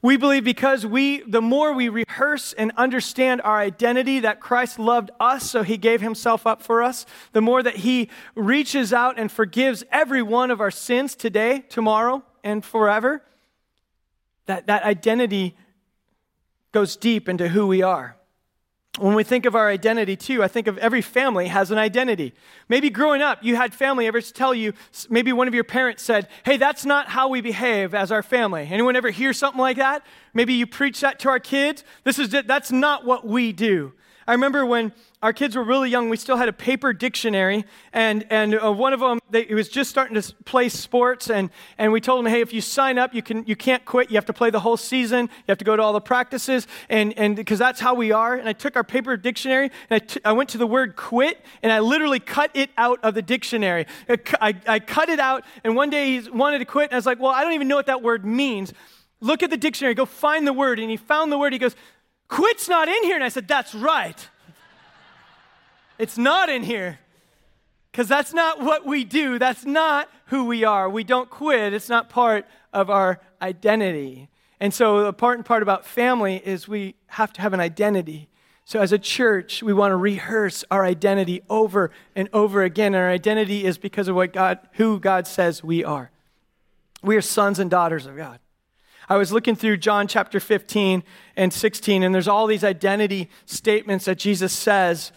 We 0.02 0.16
believe 0.16 0.42
because 0.42 0.84
we, 0.84 1.22
the 1.22 1.40
more 1.40 1.72
we 1.72 1.88
rehearse 1.88 2.52
and 2.52 2.72
understand 2.76 3.40
our 3.42 3.56
identity, 3.56 4.18
that 4.20 4.40
Christ 4.40 4.80
loved 4.80 5.12
us, 5.20 5.48
so 5.48 5.62
he 5.62 5.76
gave 5.76 6.00
himself 6.00 6.44
up 6.44 6.60
for 6.60 6.82
us, 6.82 7.06
the 7.32 7.40
more 7.40 7.62
that 7.62 7.76
he 7.76 8.10
reaches 8.34 8.92
out 8.92 9.16
and 9.16 9.30
forgives 9.30 9.84
every 9.92 10.20
one 10.20 10.50
of 10.50 10.60
our 10.60 10.72
sins 10.72 11.14
today, 11.14 11.64
tomorrow, 11.68 12.24
and 12.42 12.64
forever, 12.64 13.22
that, 14.46 14.66
that 14.66 14.82
identity 14.82 15.56
goes 16.72 16.96
deep 16.96 17.28
into 17.28 17.48
who 17.48 17.68
we 17.68 17.82
are. 17.82 18.16
When 18.98 19.14
we 19.14 19.24
think 19.24 19.46
of 19.46 19.54
our 19.54 19.70
identity, 19.70 20.16
too, 20.16 20.42
I 20.42 20.48
think 20.48 20.66
of 20.66 20.76
every 20.76 21.00
family 21.00 21.48
has 21.48 21.70
an 21.70 21.78
identity. 21.78 22.34
Maybe 22.68 22.90
growing 22.90 23.22
up, 23.22 23.42
you 23.42 23.56
had 23.56 23.72
family 23.72 24.06
ever 24.06 24.20
tell 24.20 24.52
you, 24.52 24.74
maybe 25.08 25.32
one 25.32 25.48
of 25.48 25.54
your 25.54 25.64
parents 25.64 26.02
said, 26.02 26.28
Hey, 26.44 26.58
that's 26.58 26.84
not 26.84 27.08
how 27.08 27.28
we 27.28 27.40
behave 27.40 27.94
as 27.94 28.12
our 28.12 28.22
family. 28.22 28.68
Anyone 28.70 28.94
ever 28.94 29.08
hear 29.08 29.32
something 29.32 29.60
like 29.60 29.78
that? 29.78 30.04
Maybe 30.34 30.52
you 30.52 30.66
preach 30.66 31.00
that 31.00 31.18
to 31.20 31.30
our 31.30 31.40
kids. 31.40 31.84
This 32.04 32.18
is, 32.18 32.28
that's 32.28 32.70
not 32.70 33.06
what 33.06 33.26
we 33.26 33.52
do. 33.52 33.94
I 34.26 34.32
remember 34.32 34.66
when 34.66 34.92
our 35.22 35.32
kids 35.32 35.54
were 35.54 35.62
really 35.62 35.88
young, 35.88 36.08
we 36.08 36.16
still 36.16 36.36
had 36.36 36.48
a 36.48 36.52
paper 36.52 36.92
dictionary, 36.92 37.64
and, 37.92 38.26
and 38.28 38.58
uh, 38.60 38.72
one 38.72 38.92
of 38.92 39.00
them, 39.00 39.20
they, 39.30 39.44
he 39.44 39.54
was 39.54 39.68
just 39.68 39.88
starting 39.88 40.20
to 40.20 40.34
play 40.44 40.68
sports, 40.68 41.30
and, 41.30 41.50
and 41.78 41.92
we 41.92 42.00
told 42.00 42.24
him, 42.24 42.30
hey, 42.30 42.40
if 42.40 42.52
you 42.52 42.60
sign 42.60 42.98
up, 42.98 43.14
you, 43.14 43.22
can, 43.22 43.44
you 43.46 43.54
can't 43.54 43.84
quit. 43.84 44.10
You 44.10 44.16
have 44.16 44.26
to 44.26 44.32
play 44.32 44.50
the 44.50 44.60
whole 44.60 44.76
season. 44.76 45.26
You 45.26 45.44
have 45.48 45.58
to 45.58 45.64
go 45.64 45.76
to 45.76 45.82
all 45.82 45.92
the 45.92 46.00
practices, 46.00 46.66
and 46.88 47.36
because 47.36 47.58
that's 47.58 47.80
how 47.80 47.94
we 47.94 48.10
are. 48.10 48.34
And 48.34 48.48
I 48.48 48.52
took 48.52 48.76
our 48.76 48.84
paper 48.84 49.16
dictionary, 49.16 49.70
and 49.88 50.02
I, 50.02 50.04
t- 50.04 50.20
I 50.24 50.32
went 50.32 50.50
to 50.50 50.58
the 50.58 50.66
word 50.66 50.96
quit, 50.96 51.44
and 51.62 51.70
I 51.70 51.78
literally 51.78 52.20
cut 52.20 52.50
it 52.54 52.70
out 52.76 52.98
of 53.02 53.14
the 53.14 53.22
dictionary. 53.22 53.86
I, 54.08 54.18
I, 54.40 54.54
I 54.66 54.78
cut 54.80 55.08
it 55.08 55.20
out, 55.20 55.44
and 55.62 55.76
one 55.76 55.90
day 55.90 56.20
he 56.20 56.30
wanted 56.30 56.58
to 56.58 56.64
quit, 56.64 56.90
and 56.90 56.94
I 56.94 56.96
was 56.96 57.06
like, 57.06 57.20
well, 57.20 57.30
I 57.30 57.44
don't 57.44 57.52
even 57.52 57.68
know 57.68 57.76
what 57.76 57.86
that 57.86 58.02
word 58.02 58.24
means. 58.24 58.72
Look 59.20 59.44
at 59.44 59.50
the 59.50 59.56
dictionary, 59.56 59.94
go 59.94 60.04
find 60.04 60.46
the 60.46 60.52
word. 60.52 60.80
And 60.80 60.90
he 60.90 60.96
found 60.96 61.30
the 61.30 61.38
word. 61.38 61.52
He 61.52 61.58
goes, 61.60 61.76
quit's 62.26 62.68
not 62.68 62.88
in 62.88 63.04
here. 63.04 63.14
And 63.14 63.22
I 63.22 63.28
said, 63.28 63.46
that's 63.46 63.72
right. 63.72 64.28
It's 66.02 66.18
not 66.18 66.48
in 66.48 66.64
here. 66.64 66.98
Because 67.92 68.08
that's 68.08 68.34
not 68.34 68.60
what 68.60 68.84
we 68.84 69.04
do. 69.04 69.38
That's 69.38 69.64
not 69.64 70.08
who 70.26 70.46
we 70.46 70.64
are. 70.64 70.90
We 70.90 71.04
don't 71.04 71.30
quit. 71.30 71.72
It's 71.72 71.88
not 71.88 72.08
part 72.08 72.44
of 72.72 72.90
our 72.90 73.20
identity. 73.40 74.28
And 74.58 74.74
so, 74.74 75.02
the 75.02 75.06
important 75.06 75.46
part 75.46 75.62
about 75.62 75.86
family 75.86 76.42
is 76.44 76.66
we 76.66 76.96
have 77.06 77.32
to 77.34 77.40
have 77.40 77.52
an 77.52 77.60
identity. 77.60 78.28
So, 78.64 78.80
as 78.80 78.90
a 78.90 78.98
church, 78.98 79.62
we 79.62 79.72
want 79.72 79.92
to 79.92 79.96
rehearse 79.96 80.64
our 80.72 80.84
identity 80.84 81.42
over 81.48 81.92
and 82.16 82.28
over 82.32 82.64
again. 82.64 82.94
And 82.94 83.04
our 83.04 83.10
identity 83.10 83.64
is 83.64 83.78
because 83.78 84.08
of 84.08 84.16
what 84.16 84.32
God, 84.32 84.58
who 84.72 84.98
God 84.98 85.28
says 85.28 85.62
we 85.62 85.84
are. 85.84 86.10
We 87.04 87.14
are 87.14 87.22
sons 87.22 87.60
and 87.60 87.70
daughters 87.70 88.06
of 88.06 88.16
God. 88.16 88.40
I 89.08 89.16
was 89.18 89.30
looking 89.30 89.54
through 89.54 89.76
John 89.76 90.08
chapter 90.08 90.40
15 90.40 91.04
and 91.36 91.52
16, 91.52 92.02
and 92.02 92.12
there's 92.12 92.26
all 92.26 92.48
these 92.48 92.64
identity 92.64 93.30
statements 93.46 94.06
that 94.06 94.18
Jesus 94.18 94.52
says 94.52 95.12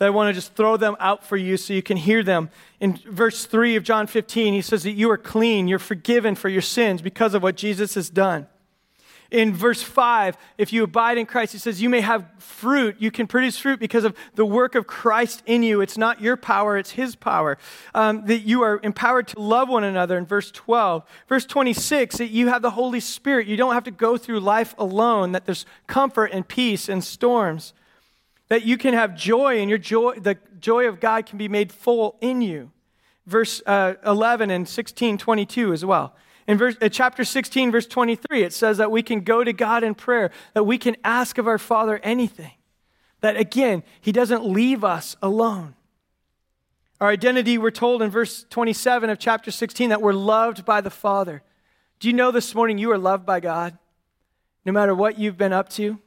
that 0.00 0.06
I 0.06 0.10
want 0.10 0.30
to 0.30 0.32
just 0.32 0.54
throw 0.54 0.78
them 0.78 0.96
out 0.98 1.22
for 1.22 1.36
you 1.36 1.58
so 1.58 1.74
you 1.74 1.82
can 1.82 1.98
hear 1.98 2.22
them. 2.22 2.48
In 2.80 2.98
verse 3.04 3.44
3 3.44 3.76
of 3.76 3.84
John 3.84 4.06
15, 4.06 4.54
he 4.54 4.62
says 4.62 4.82
that 4.84 4.92
you 4.92 5.10
are 5.10 5.18
clean, 5.18 5.68
you're 5.68 5.78
forgiven 5.78 6.34
for 6.34 6.48
your 6.48 6.62
sins 6.62 7.02
because 7.02 7.34
of 7.34 7.42
what 7.42 7.54
Jesus 7.54 7.96
has 7.96 8.08
done. 8.08 8.46
In 9.30 9.54
verse 9.54 9.82
5, 9.82 10.38
if 10.56 10.72
you 10.72 10.84
abide 10.84 11.18
in 11.18 11.26
Christ, 11.26 11.52
he 11.52 11.58
says 11.58 11.82
you 11.82 11.90
may 11.90 12.00
have 12.00 12.24
fruit. 12.38 12.96
You 12.98 13.10
can 13.10 13.26
produce 13.26 13.58
fruit 13.58 13.78
because 13.78 14.04
of 14.04 14.16
the 14.36 14.46
work 14.46 14.74
of 14.74 14.86
Christ 14.86 15.42
in 15.44 15.62
you. 15.62 15.82
It's 15.82 15.98
not 15.98 16.22
your 16.22 16.38
power, 16.38 16.78
it's 16.78 16.92
his 16.92 17.14
power. 17.14 17.58
Um, 17.94 18.24
that 18.24 18.38
you 18.38 18.62
are 18.62 18.80
empowered 18.82 19.28
to 19.28 19.38
love 19.38 19.68
one 19.68 19.84
another 19.84 20.16
in 20.16 20.24
verse 20.24 20.50
12. 20.50 21.04
Verse 21.28 21.44
26, 21.44 22.16
that 22.16 22.30
you 22.30 22.48
have 22.48 22.62
the 22.62 22.70
Holy 22.70 23.00
Spirit. 23.00 23.46
You 23.46 23.58
don't 23.58 23.74
have 23.74 23.84
to 23.84 23.90
go 23.90 24.16
through 24.16 24.40
life 24.40 24.74
alone, 24.78 25.32
that 25.32 25.44
there's 25.44 25.66
comfort 25.86 26.30
and 26.32 26.48
peace 26.48 26.88
in 26.88 27.02
storms 27.02 27.74
that 28.50 28.66
you 28.66 28.76
can 28.76 28.92
have 28.94 29.16
joy 29.16 29.60
and 29.60 29.70
your 29.70 29.78
joy 29.78 30.14
the 30.16 30.36
joy 30.58 30.86
of 30.86 31.00
god 31.00 31.24
can 31.24 31.38
be 31.38 31.48
made 31.48 31.72
full 31.72 32.18
in 32.20 32.42
you. 32.42 32.70
Verse 33.24 33.62
uh, 33.64 33.94
11 34.04 34.50
and 34.50 34.68
16 34.68 35.16
22 35.16 35.72
as 35.72 35.84
well. 35.84 36.14
In 36.46 36.58
verse, 36.58 36.76
uh, 36.82 36.88
chapter 36.88 37.24
16 37.24 37.70
verse 37.70 37.86
23 37.86 38.42
it 38.42 38.52
says 38.52 38.76
that 38.76 38.90
we 38.90 39.02
can 39.02 39.20
go 39.20 39.42
to 39.42 39.52
god 39.52 39.82
in 39.82 39.94
prayer 39.94 40.30
that 40.52 40.64
we 40.64 40.76
can 40.76 40.96
ask 41.02 41.38
of 41.38 41.46
our 41.46 41.58
father 41.58 42.00
anything. 42.02 42.52
That 43.20 43.36
again 43.36 43.84
he 44.00 44.12
doesn't 44.12 44.44
leave 44.44 44.84
us 44.84 45.16
alone. 45.22 45.74
Our 47.00 47.08
identity 47.08 47.56
we're 47.56 47.70
told 47.70 48.02
in 48.02 48.10
verse 48.10 48.44
27 48.50 49.10
of 49.10 49.18
chapter 49.20 49.52
16 49.52 49.90
that 49.90 50.02
we're 50.02 50.12
loved 50.12 50.64
by 50.64 50.80
the 50.80 50.90
father. 50.90 51.42
Do 52.00 52.08
you 52.08 52.14
know 52.14 52.32
this 52.32 52.52
morning 52.52 52.78
you 52.78 52.90
are 52.90 52.98
loved 52.98 53.24
by 53.24 53.38
god? 53.38 53.78
No 54.64 54.72
matter 54.72 54.94
what 54.94 55.20
you've 55.20 55.38
been 55.38 55.52
up 55.52 55.68
to 55.70 56.00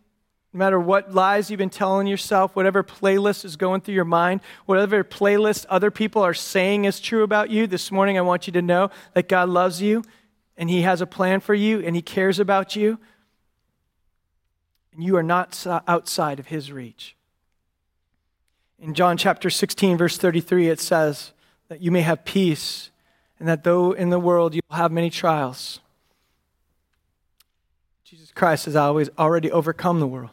no 0.54 0.60
matter 0.60 0.80
what 0.80 1.14
lies 1.14 1.50
you've 1.50 1.58
been 1.58 1.72
telling 1.72 2.06
yourself, 2.06 2.56
whatever 2.56 2.84
playlist 2.84 3.44
is 3.44 3.56
going 3.56 3.82
through 3.82 3.96
your 3.96 4.06
mind, 4.06 4.40
whatever 4.68 5.04
playlist 5.04 5.66
other 5.68 5.90
people 5.90 6.22
are 6.22 6.36
saying 6.36 6.86
is 6.86 7.00
true 7.00 7.24
about 7.24 7.50
you, 7.50 7.66
this 7.66 7.92
morning 7.92 8.20
I 8.20 8.22
want 8.22 8.46
you 8.46 8.54
to 8.54 8.62
know 8.62 8.92
that 9.14 9.28
God 9.28 9.50
loves 9.50 9.82
you 9.82 10.04
and 10.56 10.70
He 10.70 10.84
has 10.84 11.02
a 11.02 11.08
plan 11.08 11.40
for 11.40 11.56
you 11.56 11.80
and 11.80 11.96
He 11.96 12.04
cares 12.04 12.40
about 12.40 12.76
you. 12.76 13.00
And 14.94 15.04
you 15.04 15.18
are 15.18 15.24
not 15.24 15.66
uh, 15.66 15.82
outside 15.88 16.40
of 16.40 16.48
His 16.48 16.72
reach. 16.72 17.16
In 18.78 18.94
John 18.94 19.18
chapter 19.18 19.50
16, 19.50 19.98
verse 19.98 20.20
33, 20.20 20.70
it 20.70 20.80
says 20.80 21.32
that 21.68 21.82
you 21.82 21.90
may 21.90 22.02
have 22.02 22.26
peace 22.26 22.92
and 23.40 23.48
that 23.48 23.64
though 23.64 23.92
in 23.92 24.12
the 24.12 24.20
world 24.20 24.54
you'll 24.54 24.64
have 24.70 24.92
many 24.92 25.10
trials, 25.10 25.80
Jesus 28.04 28.32
Christ 28.32 28.66
has 28.66 28.76
always 28.76 29.10
already 29.18 29.50
overcome 29.50 30.00
the 30.00 30.06
world 30.06 30.30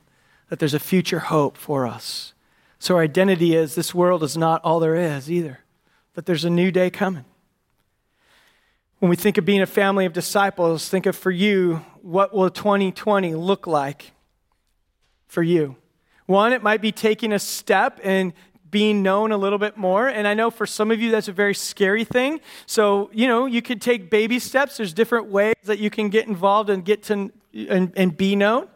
that 0.50 0.58
there's 0.58 0.74
a 0.74 0.80
future 0.80 1.20
hope 1.20 1.56
for 1.56 1.86
us. 1.86 2.34
So 2.78 2.96
our 2.96 3.02
identity 3.02 3.54
is 3.54 3.74
this 3.74 3.94
world 3.94 4.22
is 4.22 4.36
not 4.36 4.60
all 4.64 4.80
there 4.80 4.96
is 4.96 5.30
either, 5.30 5.60
that 6.14 6.26
there's 6.26 6.44
a 6.44 6.50
new 6.50 6.70
day 6.70 6.90
coming. 6.90 7.24
When 8.98 9.08
we 9.08 9.16
think 9.16 9.38
of 9.38 9.46
being 9.46 9.62
a 9.62 9.66
family 9.66 10.04
of 10.04 10.12
disciples, 10.12 10.88
think 10.88 11.06
of 11.06 11.16
for 11.16 11.30
you, 11.30 11.84
what 12.02 12.34
will 12.34 12.50
2020 12.50 13.34
look 13.34 13.66
like 13.66 14.12
for 15.28 15.42
you? 15.42 15.76
One, 16.26 16.52
it 16.52 16.62
might 16.62 16.82
be 16.82 16.92
taking 16.92 17.32
a 17.32 17.38
step 17.38 18.00
and 18.02 18.32
being 18.70 19.02
known 19.02 19.32
a 19.32 19.36
little 19.36 19.58
bit 19.58 19.76
more. 19.76 20.08
And 20.08 20.26
I 20.28 20.34
know 20.34 20.50
for 20.50 20.66
some 20.66 20.90
of 20.90 21.00
you 21.00 21.10
that's 21.10 21.28
a 21.28 21.32
very 21.32 21.54
scary 21.54 22.04
thing. 22.04 22.40
So, 22.66 23.10
you 23.12 23.26
know, 23.26 23.46
you 23.46 23.62
could 23.62 23.80
take 23.80 24.10
baby 24.10 24.38
steps. 24.38 24.76
There's 24.76 24.92
different 24.92 25.26
ways 25.26 25.54
that 25.64 25.78
you 25.78 25.90
can 25.90 26.08
get 26.08 26.28
involved 26.28 26.70
and 26.70 26.84
get 26.84 27.04
to 27.04 27.30
and, 27.68 27.92
and 27.96 28.16
be 28.16 28.36
known. 28.36 28.68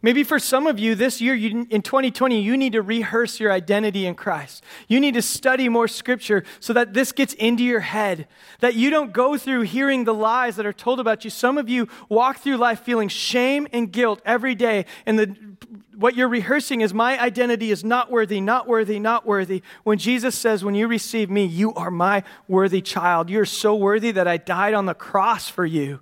Maybe 0.00 0.22
for 0.22 0.38
some 0.38 0.66
of 0.66 0.78
you 0.78 0.94
this 0.94 1.20
year, 1.20 1.34
you, 1.34 1.66
in 1.70 1.82
2020, 1.82 2.40
you 2.40 2.56
need 2.56 2.72
to 2.72 2.82
rehearse 2.82 3.40
your 3.40 3.50
identity 3.50 4.06
in 4.06 4.14
Christ. 4.14 4.62
You 4.86 5.00
need 5.00 5.14
to 5.14 5.22
study 5.22 5.68
more 5.68 5.88
scripture 5.88 6.44
so 6.60 6.72
that 6.72 6.94
this 6.94 7.10
gets 7.10 7.34
into 7.34 7.64
your 7.64 7.80
head, 7.80 8.28
that 8.60 8.74
you 8.74 8.90
don't 8.90 9.12
go 9.12 9.36
through 9.36 9.62
hearing 9.62 10.04
the 10.04 10.14
lies 10.14 10.56
that 10.56 10.66
are 10.66 10.72
told 10.72 11.00
about 11.00 11.24
you. 11.24 11.30
Some 11.30 11.58
of 11.58 11.68
you 11.68 11.88
walk 12.08 12.38
through 12.38 12.58
life 12.58 12.80
feeling 12.80 13.08
shame 13.08 13.66
and 13.72 13.90
guilt 13.90 14.22
every 14.24 14.54
day, 14.54 14.86
and 15.04 15.18
the 15.18 15.36
what 15.98 16.14
you're 16.14 16.28
rehearsing 16.28 16.80
is 16.80 16.94
my 16.94 17.20
identity 17.20 17.72
is 17.72 17.82
not 17.82 18.08
worthy, 18.08 18.40
not 18.40 18.68
worthy, 18.68 19.00
not 19.00 19.26
worthy. 19.26 19.62
When 19.82 19.98
Jesus 19.98 20.38
says, 20.38 20.64
When 20.64 20.76
you 20.76 20.86
receive 20.86 21.28
me, 21.28 21.44
you 21.44 21.74
are 21.74 21.90
my 21.90 22.22
worthy 22.46 22.80
child. 22.80 23.28
You're 23.28 23.44
so 23.44 23.74
worthy 23.74 24.12
that 24.12 24.28
I 24.28 24.36
died 24.36 24.74
on 24.74 24.86
the 24.86 24.94
cross 24.94 25.48
for 25.48 25.66
you. 25.66 25.98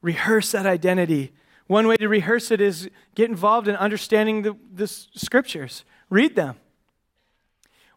Rehearse 0.00 0.52
that 0.52 0.64
identity. 0.64 1.32
One 1.66 1.88
way 1.88 1.96
to 1.96 2.08
rehearse 2.08 2.50
it 2.50 2.60
is 2.60 2.88
get 3.14 3.28
involved 3.28 3.66
in 3.66 3.76
understanding 3.76 4.42
the, 4.42 4.56
the 4.72 4.86
scriptures, 4.86 5.84
read 6.10 6.36
them. 6.36 6.56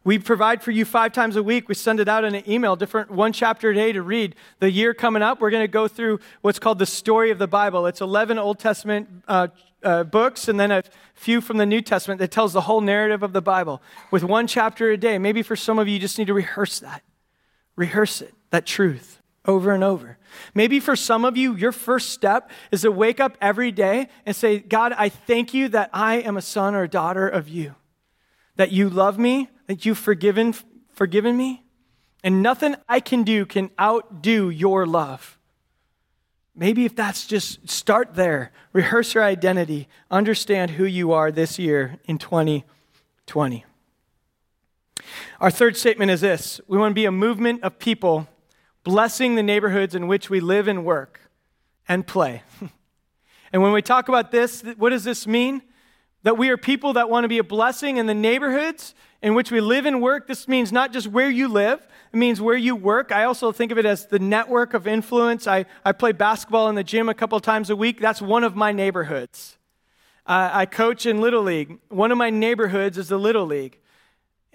We 0.02 0.18
provide 0.18 0.62
for 0.62 0.70
you 0.70 0.86
five 0.86 1.12
times 1.12 1.36
a 1.36 1.42
week. 1.42 1.68
We 1.68 1.74
send 1.74 2.00
it 2.00 2.08
out 2.08 2.24
in 2.24 2.34
an 2.34 2.50
email, 2.50 2.74
different 2.74 3.10
one 3.10 3.34
chapter 3.34 3.70
a 3.70 3.74
day 3.74 3.92
to 3.92 4.00
read. 4.00 4.34
The 4.58 4.70
year 4.70 4.94
coming 4.94 5.22
up, 5.22 5.40
we're 5.40 5.50
going 5.50 5.62
to 5.62 5.68
go 5.68 5.88
through 5.88 6.20
what's 6.40 6.58
called 6.58 6.78
the 6.78 6.86
story 6.86 7.30
of 7.30 7.38
the 7.38 7.46
Bible. 7.46 7.86
It's 7.86 8.00
11 8.00 8.38
Old 8.38 8.58
Testament 8.58 9.08
uh, 9.28 9.48
uh, 9.82 10.04
books 10.04 10.48
and 10.48 10.58
then 10.58 10.70
a 10.70 10.82
few 11.14 11.42
from 11.42 11.58
the 11.58 11.66
New 11.66 11.82
Testament 11.82 12.18
that 12.20 12.30
tells 12.30 12.54
the 12.54 12.62
whole 12.62 12.80
narrative 12.80 13.22
of 13.22 13.34
the 13.34 13.42
Bible 13.42 13.82
with 14.10 14.24
one 14.24 14.46
chapter 14.46 14.90
a 14.90 14.96
day. 14.96 15.18
Maybe 15.18 15.42
for 15.42 15.54
some 15.54 15.78
of 15.78 15.86
you, 15.86 15.94
you 15.94 16.00
just 16.00 16.18
need 16.18 16.28
to 16.28 16.34
rehearse 16.34 16.80
that. 16.80 17.02
Rehearse 17.76 18.22
it, 18.22 18.34
that 18.50 18.64
truth, 18.64 19.19
over 19.46 19.72
and 19.72 19.82
over. 19.82 20.18
Maybe 20.54 20.80
for 20.80 20.94
some 20.96 21.24
of 21.24 21.36
you, 21.36 21.54
your 21.54 21.72
first 21.72 22.10
step 22.10 22.50
is 22.70 22.82
to 22.82 22.90
wake 22.92 23.20
up 23.20 23.38
every 23.40 23.72
day 23.72 24.08
and 24.26 24.36
say, 24.36 24.58
God, 24.58 24.92
I 24.96 25.08
thank 25.08 25.54
you 25.54 25.68
that 25.68 25.90
I 25.92 26.16
am 26.16 26.36
a 26.36 26.42
son 26.42 26.74
or 26.74 26.82
a 26.82 26.88
daughter 26.88 27.28
of 27.28 27.48
you, 27.48 27.74
that 28.56 28.70
you 28.70 28.90
love 28.90 29.18
me 29.18 29.48
that 29.70 29.86
you've 29.86 29.98
forgiven, 29.98 30.52
forgiven 30.90 31.36
me, 31.36 31.62
and 32.24 32.42
nothing 32.42 32.74
I 32.88 32.98
can 32.98 33.22
do 33.22 33.46
can 33.46 33.70
outdo 33.80 34.50
your 34.50 34.84
love. 34.84 35.38
Maybe 36.56 36.84
if 36.84 36.96
that's 36.96 37.24
just 37.24 37.70
start 37.70 38.16
there, 38.16 38.50
rehearse 38.72 39.14
your 39.14 39.22
identity, 39.22 39.86
understand 40.10 40.72
who 40.72 40.84
you 40.84 41.12
are 41.12 41.30
this 41.30 41.56
year 41.56 42.00
in 42.06 42.18
2020. 42.18 43.64
Our 45.40 45.52
third 45.52 45.76
statement 45.76 46.10
is 46.10 46.20
this 46.20 46.60
we 46.66 46.76
want 46.76 46.90
to 46.90 46.94
be 46.96 47.04
a 47.04 47.12
movement 47.12 47.62
of 47.62 47.78
people 47.78 48.26
blessing 48.84 49.34
the 49.34 49.42
neighborhoods 49.42 49.94
in 49.94 50.06
which 50.06 50.30
we 50.30 50.40
live 50.40 50.68
and 50.68 50.84
work 50.84 51.20
and 51.88 52.06
play. 52.06 52.42
and 53.52 53.62
when 53.62 53.72
we 53.72 53.82
talk 53.82 54.08
about 54.08 54.30
this, 54.30 54.62
what 54.76 54.90
does 54.90 55.04
this 55.04 55.26
mean? 55.26 55.62
That 56.22 56.36
we 56.36 56.50
are 56.50 56.56
people 56.56 56.92
that 56.94 57.08
want 57.08 57.24
to 57.24 57.28
be 57.28 57.38
a 57.38 57.44
blessing 57.44 57.96
in 57.96 58.06
the 58.06 58.14
neighborhoods 58.14 58.94
in 59.22 59.34
which 59.34 59.50
we 59.50 59.60
live 59.60 59.86
and 59.86 60.02
work. 60.02 60.26
This 60.26 60.46
means 60.46 60.70
not 60.70 60.92
just 60.92 61.06
where 61.06 61.30
you 61.30 61.48
live, 61.48 61.86
it 62.12 62.16
means 62.16 62.40
where 62.40 62.56
you 62.56 62.76
work. 62.76 63.12
I 63.12 63.24
also 63.24 63.52
think 63.52 63.72
of 63.72 63.78
it 63.78 63.86
as 63.86 64.06
the 64.06 64.18
network 64.18 64.74
of 64.74 64.86
influence. 64.86 65.46
I, 65.46 65.66
I 65.84 65.92
play 65.92 66.12
basketball 66.12 66.68
in 66.68 66.74
the 66.74 66.84
gym 66.84 67.08
a 67.08 67.14
couple 67.14 67.38
times 67.40 67.70
a 67.70 67.76
week. 67.76 68.00
That's 68.00 68.20
one 68.20 68.44
of 68.44 68.54
my 68.54 68.72
neighborhoods. 68.72 69.56
Uh, 70.26 70.50
I 70.52 70.66
coach 70.66 71.06
in 71.06 71.20
Little 71.20 71.42
League. 71.42 71.78
One 71.88 72.12
of 72.12 72.18
my 72.18 72.30
neighborhoods 72.30 72.98
is 72.98 73.08
the 73.08 73.18
Little 73.18 73.46
League. 73.46 73.79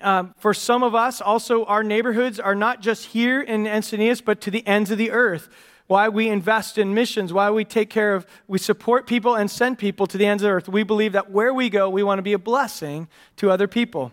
Um, 0.01 0.33
for 0.37 0.53
some 0.53 0.83
of 0.83 0.93
us, 0.93 1.21
also, 1.21 1.65
our 1.65 1.83
neighborhoods 1.83 2.39
are 2.39 2.55
not 2.55 2.81
just 2.81 3.07
here 3.07 3.41
in 3.41 3.63
Encinitas, 3.63 4.23
but 4.23 4.41
to 4.41 4.51
the 4.51 4.65
ends 4.67 4.91
of 4.91 4.97
the 4.97 5.11
earth 5.11 5.49
why 5.87 6.09
we 6.09 6.27
invest 6.27 6.77
in 6.77 6.93
missions, 6.93 7.31
why 7.31 7.49
we 7.51 7.63
take 7.63 7.89
care 7.89 8.15
of, 8.15 8.25
we 8.47 8.57
support 8.57 9.05
people 9.05 9.35
and 9.35 9.49
send 9.51 9.77
people 9.77 10.07
to 10.07 10.17
the 10.17 10.25
ends 10.25 10.41
of 10.41 10.47
the 10.47 10.51
earth. 10.51 10.67
We 10.67 10.83
believe 10.83 11.11
that 11.13 11.29
where 11.29 11.53
we 11.53 11.69
go, 11.69 11.89
we 11.89 12.03
want 12.03 12.17
to 12.17 12.23
be 12.23 12.33
a 12.33 12.39
blessing 12.39 13.07
to 13.37 13.51
other 13.51 13.67
people. 13.67 14.11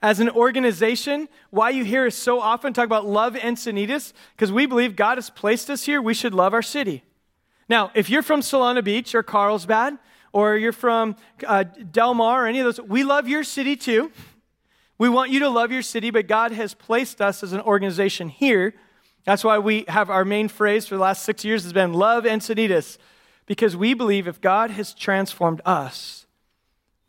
As 0.00 0.20
an 0.20 0.30
organization, 0.30 1.28
why 1.50 1.70
you 1.70 1.84
hear 1.84 2.06
us 2.06 2.14
so 2.14 2.40
often 2.40 2.72
talk 2.72 2.86
about 2.86 3.06
love 3.06 3.34
Encinitas, 3.34 4.12
because 4.34 4.52
we 4.52 4.66
believe 4.66 4.96
God 4.96 5.18
has 5.18 5.30
placed 5.30 5.68
us 5.68 5.84
here, 5.84 6.00
we 6.00 6.14
should 6.14 6.34
love 6.34 6.54
our 6.54 6.62
city. 6.62 7.02
Now, 7.68 7.90
if 7.94 8.08
you're 8.08 8.22
from 8.22 8.40
Solana 8.40 8.82
Beach 8.82 9.14
or 9.14 9.22
Carlsbad, 9.22 9.98
or 10.32 10.56
you're 10.56 10.72
from 10.72 11.16
uh, 11.46 11.62
Del 11.62 12.12
Mar 12.12 12.44
or 12.44 12.46
any 12.46 12.58
of 12.58 12.64
those, 12.64 12.80
we 12.80 13.04
love 13.04 13.26
your 13.26 13.42
city 13.42 13.74
too. 13.74 14.12
We 14.98 15.08
want 15.08 15.30
you 15.30 15.40
to 15.40 15.48
love 15.48 15.72
your 15.72 15.82
city, 15.82 16.10
but 16.10 16.26
God 16.26 16.52
has 16.52 16.74
placed 16.74 17.20
us 17.20 17.42
as 17.42 17.52
an 17.52 17.60
organization 17.60 18.28
here 18.28 18.74
that's 19.26 19.42
why 19.42 19.58
we 19.58 19.84
have 19.88 20.08
our 20.08 20.24
main 20.24 20.48
phrase 20.48 20.86
for 20.86 20.94
the 20.94 21.00
last 21.00 21.24
six 21.24 21.44
years 21.44 21.64
has 21.64 21.72
been 21.72 21.92
love 21.92 22.24
Encinitas, 22.24 22.96
because 23.44 23.76
we 23.76 23.92
believe 23.92 24.28
if 24.28 24.40
God 24.40 24.70
has 24.70 24.94
transformed 24.94 25.60
us, 25.66 26.26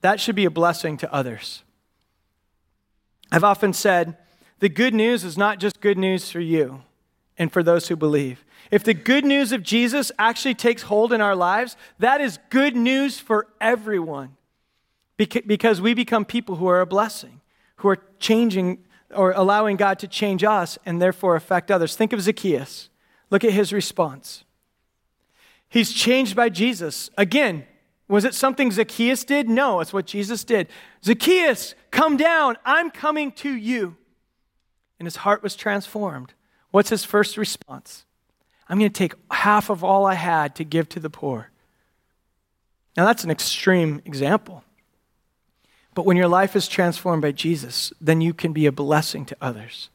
that 0.02 0.20
should 0.20 0.36
be 0.36 0.46
a 0.46 0.50
blessing 0.50 0.98
to 0.98 1.14
others. 1.14 1.64
I've 3.32 3.44
often 3.44 3.72
said 3.72 4.18
the 4.60 4.70
good 4.70 4.96
news 4.96 5.24
is 5.24 5.38
not 5.38 5.60
just 5.60 5.80
good 5.80 5.98
news 5.98 6.32
for 6.32 6.40
you 6.40 6.82
and 7.38 7.54
for 7.54 7.62
those 7.62 7.88
who 7.88 7.96
believe. 7.96 8.44
If 8.72 8.84
the 8.84 8.96
good 8.96 9.24
news 9.24 9.52
of 9.52 9.62
Jesus 9.62 10.12
actually 10.18 10.56
takes 10.56 10.84
hold 10.84 11.14
in 11.14 11.22
our 11.22 11.36
lives, 11.36 11.78
that 12.00 12.20
is 12.20 12.40
good 12.50 12.76
news 12.76 13.20
for 13.20 13.48
everyone 13.62 14.38
because 15.18 15.82
we 15.82 15.94
become 15.94 16.26
people 16.26 16.56
who 16.56 16.68
are 16.68 16.82
a 16.82 16.88
blessing, 16.88 17.42
who 17.78 17.90
are 17.90 17.98
changing 18.20 18.84
or 19.14 19.32
allowing 19.32 19.78
God 19.78 20.00
to 20.00 20.08
change 20.08 20.44
us 20.44 20.78
and 20.86 21.02
therefore 21.02 21.36
affect 21.36 21.72
others. 21.72 21.96
Think 21.96 22.14
of 22.14 22.22
Zacchaeus. 22.22 22.90
Look 23.30 23.44
at 23.44 23.52
his 23.52 23.74
response. 23.74 24.44
He's 25.70 25.92
changed 25.92 26.36
by 26.36 26.50
Jesus. 26.50 27.10
Again, 27.18 27.66
was 28.08 28.24
it 28.24 28.34
something 28.34 28.72
Zacchaeus 28.72 29.24
did? 29.24 29.50
No, 29.50 29.82
it's 29.82 29.92
what 29.92 30.06
Jesus 30.06 30.44
did. 30.44 30.68
Zacchaeus, 31.04 31.76
come 31.92 32.16
down. 32.16 32.58
I'm 32.66 32.90
coming 32.90 33.32
to 33.34 33.54
you. 33.54 33.98
And 35.00 35.06
his 35.06 35.18
heart 35.18 35.44
was 35.44 35.56
transformed. 35.56 36.34
What's 36.72 36.90
his 36.90 37.04
first 37.04 37.38
response? 37.38 38.06
I'm 38.70 38.80
going 38.80 38.92
to 38.92 38.98
take 38.98 39.14
half 39.32 39.70
of 39.70 39.84
all 39.84 40.06
I 40.06 40.16
had 40.16 40.56
to 40.56 40.64
give 40.64 40.90
to 40.90 41.00
the 41.00 41.10
poor. 41.10 41.52
Now, 42.96 43.06
that's 43.06 43.24
an 43.24 43.30
extreme 43.30 44.02
example. 44.06 44.64
But 45.98 46.06
when 46.06 46.16
your 46.16 46.28
life 46.28 46.56
is 46.56 46.68
transformed 46.68 47.24
by 47.24 47.32
Jesus, 47.32 47.92
then 48.00 48.22
you 48.22 48.32
can 48.32 48.54
be 48.54 48.68
a 48.68 48.72
blessing 48.72 49.26
to 49.26 49.38
others. 49.42 49.90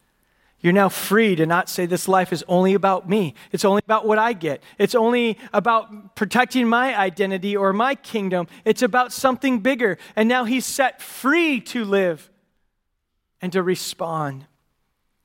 You're 0.58 0.72
now 0.72 0.88
free 0.88 1.36
to 1.36 1.46
not 1.46 1.68
say 1.68 1.86
this 1.86 2.08
life 2.08 2.32
is 2.32 2.44
only 2.48 2.74
about 2.74 3.08
me. 3.08 3.36
It's 3.52 3.64
only 3.64 3.82
about 3.84 4.04
what 4.04 4.18
I 4.18 4.32
get. 4.32 4.64
It's 4.80 4.96
only 4.96 5.38
about 5.52 6.16
protecting 6.16 6.66
my 6.66 6.98
identity 6.98 7.56
or 7.56 7.72
my 7.72 7.94
kingdom. 7.94 8.48
It's 8.64 8.82
about 8.82 9.12
something 9.12 9.60
bigger. 9.60 9.96
And 10.16 10.28
now 10.28 10.44
he's 10.44 10.66
set 10.66 11.00
free 11.00 11.60
to 11.60 11.84
live 11.84 12.28
and 13.40 13.52
to 13.52 13.62
respond. 13.62 14.46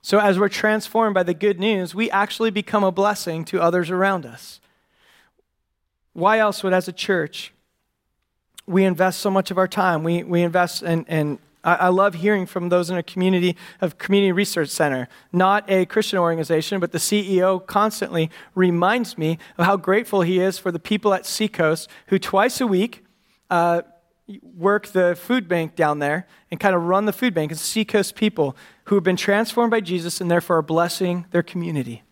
So, 0.03 0.19
as 0.19 0.37
we're 0.37 0.47
transformed 0.47 1.15
by 1.15 1.23
the 1.23 1.33
good 1.33 1.59
news, 1.59 1.95
we 1.95 2.11
actually 2.11 2.51
become 2.51 2.83
a 2.83 2.91
blessing 2.91 3.45
to 3.45 3.59
others 3.59 3.89
around 3.89 4.27
us. 4.27 4.59
Why 6.13 6.37
else 6.37 6.61
would, 6.61 6.73
as 6.73 6.87
a 6.87 6.93
church, 6.93 7.51
we 8.67 8.84
invest 8.84 9.19
so 9.19 9.32
much 9.32 9.49
of 9.49 9.58
our 9.58 9.67
time. 9.67 10.03
We, 10.03 10.23
we 10.23 10.43
invest 10.43 10.84
in, 10.84 11.06
in 11.06 11.39
I, 11.63 11.89
love 11.89 12.15
hearing 12.15 12.45
from 12.45 12.69
those 12.69 12.89
in 12.89 12.97
a 12.97 13.03
community 13.03 13.58
of 13.82 13.97
community 13.97 14.32
resource 14.32 14.71
center, 14.71 15.10
not 15.34 15.69
a 15.69 15.86
Christian 15.86 16.19
organization, 16.19 16.80
but 16.80 16.91
the 16.91 16.97
CEO 16.97 17.65
constantly 17.65 18.30
reminds 18.56 19.17
me 19.17 19.38
of 19.58 19.65
how 19.65 19.75
grateful 19.75 20.21
he 20.21 20.39
is 20.39 20.58
for 20.58 20.71
the 20.71 20.80
people 20.80 21.13
at 21.13 21.25
Seacoast 21.25 21.89
who 22.08 22.19
twice 22.19 22.62
a 22.62 22.67
week 22.67 23.03
uh, 23.49 23.82
work 24.56 24.88
the 24.88 25.15
food 25.15 25.47
bank 25.47 25.75
down 25.75 25.99
there 25.99 26.27
and 26.51 26.60
kind 26.60 26.75
of 26.75 26.84
run 26.84 27.06
the 27.06 27.13
food 27.13 27.34
bank. 27.34 27.51
It's 27.51 27.62
Seacoast 27.62 28.15
people 28.15 28.56
who 28.86 28.95
have 28.95 29.03
been 29.03 29.17
transformed 29.17 29.71
by 29.71 29.82
Jesus 29.82 30.21
and 30.21 30.32
therefore 30.32 30.58
are 30.58 30.62
blessing 30.62 31.25
their 31.32 31.43
community 31.43 32.03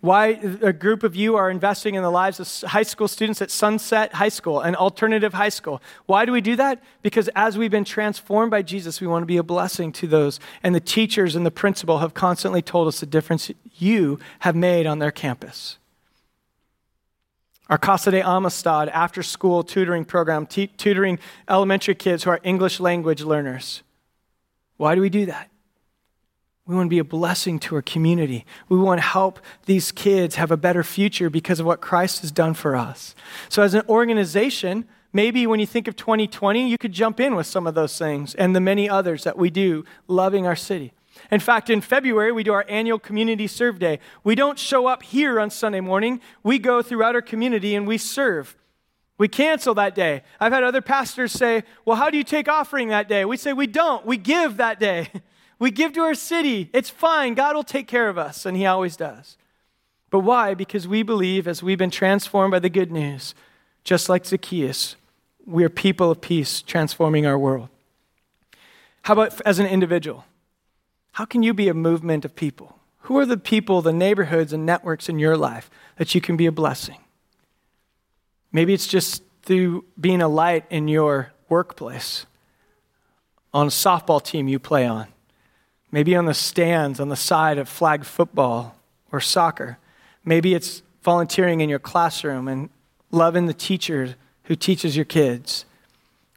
why 0.00 0.28
a 0.62 0.72
group 0.72 1.02
of 1.02 1.14
you 1.14 1.36
are 1.36 1.50
investing 1.50 1.94
in 1.94 2.02
the 2.02 2.10
lives 2.10 2.40
of 2.40 2.70
high 2.70 2.82
school 2.82 3.06
students 3.06 3.42
at 3.42 3.50
Sunset 3.50 4.14
High 4.14 4.30
School, 4.30 4.60
an 4.60 4.74
alternative 4.74 5.34
high 5.34 5.50
school. 5.50 5.82
Why 6.06 6.24
do 6.24 6.32
we 6.32 6.40
do 6.40 6.56
that? 6.56 6.82
Because 7.02 7.28
as 7.36 7.58
we've 7.58 7.70
been 7.70 7.84
transformed 7.84 8.50
by 8.50 8.62
Jesus, 8.62 9.00
we 9.00 9.06
want 9.06 9.22
to 9.22 9.26
be 9.26 9.36
a 9.36 9.42
blessing 9.42 9.92
to 9.92 10.06
those. 10.06 10.40
And 10.62 10.74
the 10.74 10.80
teachers 10.80 11.36
and 11.36 11.44
the 11.44 11.50
principal 11.50 11.98
have 11.98 12.14
constantly 12.14 12.62
told 12.62 12.88
us 12.88 13.00
the 13.00 13.06
difference 13.06 13.50
you 13.76 14.18
have 14.40 14.56
made 14.56 14.86
on 14.86 15.00
their 15.00 15.10
campus. 15.10 15.76
Our 17.68 17.78
Casa 17.78 18.10
de 18.10 18.26
Amistad 18.26 18.88
after 18.88 19.22
school 19.22 19.62
tutoring 19.62 20.06
program, 20.06 20.46
t- 20.46 20.68
tutoring 20.68 21.18
elementary 21.48 21.94
kids 21.94 22.24
who 22.24 22.30
are 22.30 22.40
English 22.42 22.80
language 22.80 23.20
learners. 23.20 23.82
Why 24.78 24.94
do 24.94 25.02
we 25.02 25.10
do 25.10 25.26
that? 25.26 25.49
We 26.70 26.76
want 26.76 26.86
to 26.86 26.90
be 26.90 27.00
a 27.00 27.04
blessing 27.04 27.58
to 27.60 27.74
our 27.74 27.82
community. 27.82 28.46
We 28.68 28.78
want 28.78 29.00
to 29.00 29.04
help 29.04 29.40
these 29.66 29.90
kids 29.90 30.36
have 30.36 30.52
a 30.52 30.56
better 30.56 30.84
future 30.84 31.28
because 31.28 31.58
of 31.58 31.66
what 31.66 31.80
Christ 31.80 32.20
has 32.20 32.30
done 32.30 32.54
for 32.54 32.76
us. 32.76 33.16
So, 33.48 33.64
as 33.64 33.74
an 33.74 33.82
organization, 33.88 34.84
maybe 35.12 35.48
when 35.48 35.58
you 35.58 35.66
think 35.66 35.88
of 35.88 35.96
2020, 35.96 36.70
you 36.70 36.78
could 36.78 36.92
jump 36.92 37.18
in 37.18 37.34
with 37.34 37.48
some 37.48 37.66
of 37.66 37.74
those 37.74 37.98
things 37.98 38.36
and 38.36 38.54
the 38.54 38.60
many 38.60 38.88
others 38.88 39.24
that 39.24 39.36
we 39.36 39.50
do 39.50 39.84
loving 40.06 40.46
our 40.46 40.54
city. 40.54 40.92
In 41.32 41.40
fact, 41.40 41.70
in 41.70 41.80
February, 41.80 42.30
we 42.30 42.44
do 42.44 42.52
our 42.52 42.64
annual 42.68 43.00
Community 43.00 43.48
Serve 43.48 43.80
Day. 43.80 43.98
We 44.22 44.36
don't 44.36 44.56
show 44.56 44.86
up 44.86 45.02
here 45.02 45.40
on 45.40 45.50
Sunday 45.50 45.80
morning, 45.80 46.20
we 46.44 46.60
go 46.60 46.82
throughout 46.82 47.16
our 47.16 47.22
community 47.22 47.74
and 47.74 47.84
we 47.84 47.98
serve. 47.98 48.56
We 49.18 49.26
cancel 49.26 49.74
that 49.74 49.96
day. 49.96 50.22
I've 50.38 50.52
had 50.52 50.62
other 50.62 50.80
pastors 50.82 51.32
say, 51.32 51.64
Well, 51.84 51.96
how 51.96 52.10
do 52.10 52.16
you 52.16 52.22
take 52.22 52.46
offering 52.46 52.90
that 52.90 53.08
day? 53.08 53.24
We 53.24 53.36
say, 53.38 53.52
We 53.52 53.66
don't. 53.66 54.06
We 54.06 54.16
give 54.16 54.58
that 54.58 54.78
day. 54.78 55.08
We 55.60 55.70
give 55.70 55.92
to 55.92 56.00
our 56.00 56.14
city. 56.14 56.70
It's 56.72 56.90
fine. 56.90 57.34
God 57.34 57.54
will 57.54 57.62
take 57.62 57.86
care 57.86 58.08
of 58.08 58.18
us, 58.18 58.44
and 58.44 58.56
He 58.56 58.66
always 58.66 58.96
does. 58.96 59.36
But 60.10 60.20
why? 60.20 60.54
Because 60.54 60.88
we 60.88 61.04
believe, 61.04 61.46
as 61.46 61.62
we've 61.62 61.78
been 61.78 61.90
transformed 61.90 62.50
by 62.50 62.58
the 62.58 62.68
good 62.68 62.90
news, 62.90 63.34
just 63.84 64.08
like 64.08 64.24
Zacchaeus, 64.24 64.96
we 65.46 65.62
are 65.62 65.68
people 65.68 66.10
of 66.10 66.20
peace 66.20 66.62
transforming 66.62 67.26
our 67.26 67.38
world. 67.38 67.68
How 69.02 69.12
about 69.12 69.40
as 69.42 69.58
an 69.58 69.66
individual? 69.66 70.24
How 71.12 71.24
can 71.24 71.42
you 71.42 71.54
be 71.54 71.68
a 71.68 71.74
movement 71.74 72.24
of 72.24 72.34
people? 72.34 72.78
Who 73.02 73.18
are 73.18 73.26
the 73.26 73.36
people, 73.36 73.82
the 73.82 73.92
neighborhoods, 73.92 74.52
and 74.52 74.64
networks 74.64 75.08
in 75.08 75.18
your 75.18 75.36
life 75.36 75.70
that 75.96 76.14
you 76.14 76.20
can 76.20 76.36
be 76.36 76.46
a 76.46 76.52
blessing? 76.52 76.98
Maybe 78.52 78.72
it's 78.72 78.86
just 78.86 79.22
through 79.42 79.84
being 80.00 80.22
a 80.22 80.28
light 80.28 80.64
in 80.70 80.88
your 80.88 81.32
workplace, 81.48 82.26
on 83.52 83.66
a 83.66 83.70
softball 83.70 84.22
team 84.22 84.48
you 84.48 84.58
play 84.58 84.86
on, 84.86 85.08
maybe 85.92 86.14
on 86.16 86.26
the 86.26 86.34
stands 86.34 87.00
on 87.00 87.08
the 87.08 87.16
side 87.16 87.58
of 87.58 87.68
flag 87.68 88.04
football 88.04 88.76
or 89.12 89.20
soccer. 89.20 89.78
Maybe 90.24 90.54
it's 90.54 90.82
volunteering 91.02 91.60
in 91.60 91.68
your 91.68 91.78
classroom 91.78 92.48
and 92.48 92.70
loving 93.10 93.46
the 93.46 93.54
teacher 93.54 94.14
who 94.44 94.54
teaches 94.54 94.96
your 94.96 95.04
kids. 95.04 95.64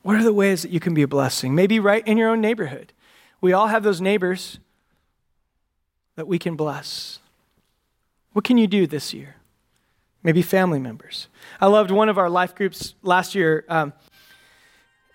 What 0.02 0.16
are 0.16 0.24
the 0.24 0.34
ways 0.34 0.62
that 0.64 0.72
you 0.72 0.80
can 0.80 0.94
be 0.94 1.02
a 1.02 1.08
blessing? 1.08 1.56
Maybe 1.56 1.80
right 1.80 2.06
in 2.08 2.18
your 2.18 2.30
own 2.30 2.42
neighborhood. 2.42 2.94
We 3.42 3.54
all 3.54 3.68
have 3.68 3.84
those 3.84 4.02
neighbors 4.02 4.60
that 6.16 6.28
we 6.28 6.40
can 6.40 6.56
bless. 6.56 7.20
What 8.34 8.46
can 8.46 8.58
you 8.58 8.68
do 8.68 8.88
this 8.88 9.14
year? 9.14 9.36
Maybe 10.24 10.42
family 10.42 10.80
members. 10.80 11.28
I 11.60 11.68
loved 11.68 11.92
one 11.92 12.10
of 12.10 12.18
our 12.18 12.30
life 12.30 12.56
groups 12.56 12.96
last 13.04 13.36
year. 13.36 13.66
Um, 13.68 13.94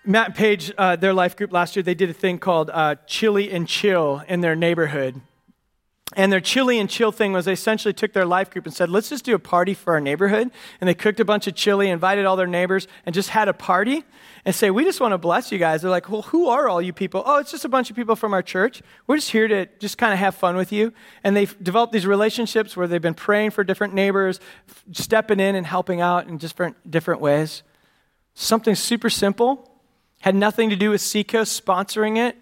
Matt 0.09 0.25
and 0.25 0.35
Paige, 0.35 0.73
uh, 0.75 0.95
their 0.95 1.13
life 1.13 1.37
group 1.37 1.53
last 1.53 1.75
year, 1.75 1.83
they 1.83 1.93
did 1.93 2.09
a 2.09 2.13
thing 2.13 2.39
called 2.39 2.71
uh, 2.73 2.95
Chili 3.05 3.51
and 3.51 3.67
Chill 3.67 4.23
in 4.27 4.41
their 4.41 4.55
neighborhood. 4.55 5.21
And 6.15 6.31
their 6.31 6.41
chili 6.41 6.79
and 6.79 6.89
chill 6.89 7.11
thing 7.11 7.31
was 7.31 7.45
they 7.45 7.53
essentially 7.53 7.93
took 7.93 8.13
their 8.13 8.25
life 8.25 8.49
group 8.49 8.65
and 8.65 8.73
said, 8.73 8.89
let's 8.89 9.09
just 9.09 9.23
do 9.23 9.35
a 9.35 9.39
party 9.39 9.75
for 9.75 9.93
our 9.93 10.01
neighborhood. 10.01 10.49
And 10.81 10.87
they 10.87 10.95
cooked 10.95 11.19
a 11.19 11.25
bunch 11.25 11.45
of 11.45 11.53
chili, 11.53 11.91
invited 11.91 12.25
all 12.25 12.35
their 12.35 12.47
neighbors, 12.47 12.87
and 13.05 13.13
just 13.13 13.29
had 13.29 13.47
a 13.47 13.53
party 13.53 14.03
and 14.45 14.55
say, 14.55 14.71
we 14.71 14.83
just 14.83 14.99
want 14.99 15.11
to 15.11 15.19
bless 15.19 15.51
you 15.51 15.59
guys. 15.59 15.83
They're 15.83 15.91
like, 15.91 16.09
well, 16.09 16.23
who 16.23 16.49
are 16.49 16.67
all 16.67 16.81
you 16.81 16.91
people? 16.91 17.21
Oh, 17.23 17.37
it's 17.37 17.51
just 17.51 17.63
a 17.63 17.69
bunch 17.69 17.91
of 17.91 17.95
people 17.95 18.15
from 18.15 18.33
our 18.33 18.41
church. 18.41 18.81
We're 19.05 19.17
just 19.17 19.29
here 19.29 19.47
to 19.47 19.67
just 19.77 19.99
kind 19.99 20.11
of 20.11 20.17
have 20.17 20.33
fun 20.33 20.55
with 20.55 20.71
you. 20.71 20.91
And 21.23 21.35
they've 21.35 21.55
developed 21.63 21.93
these 21.93 22.07
relationships 22.07 22.75
where 22.75 22.87
they've 22.87 22.99
been 22.99 23.13
praying 23.13 23.51
for 23.51 23.63
different 23.63 23.93
neighbors, 23.93 24.39
stepping 24.91 25.39
in 25.39 25.53
and 25.53 25.67
helping 25.67 26.01
out 26.01 26.27
in 26.27 26.39
different, 26.39 26.89
different 26.89 27.21
ways. 27.21 27.61
Something 28.33 28.73
super 28.73 29.11
simple, 29.11 29.68
had 30.19 30.35
nothing 30.35 30.69
to 30.69 30.75
do 30.75 30.89
with 30.89 31.01
Seacoast 31.01 31.65
sponsoring 31.65 32.17
it 32.17 32.37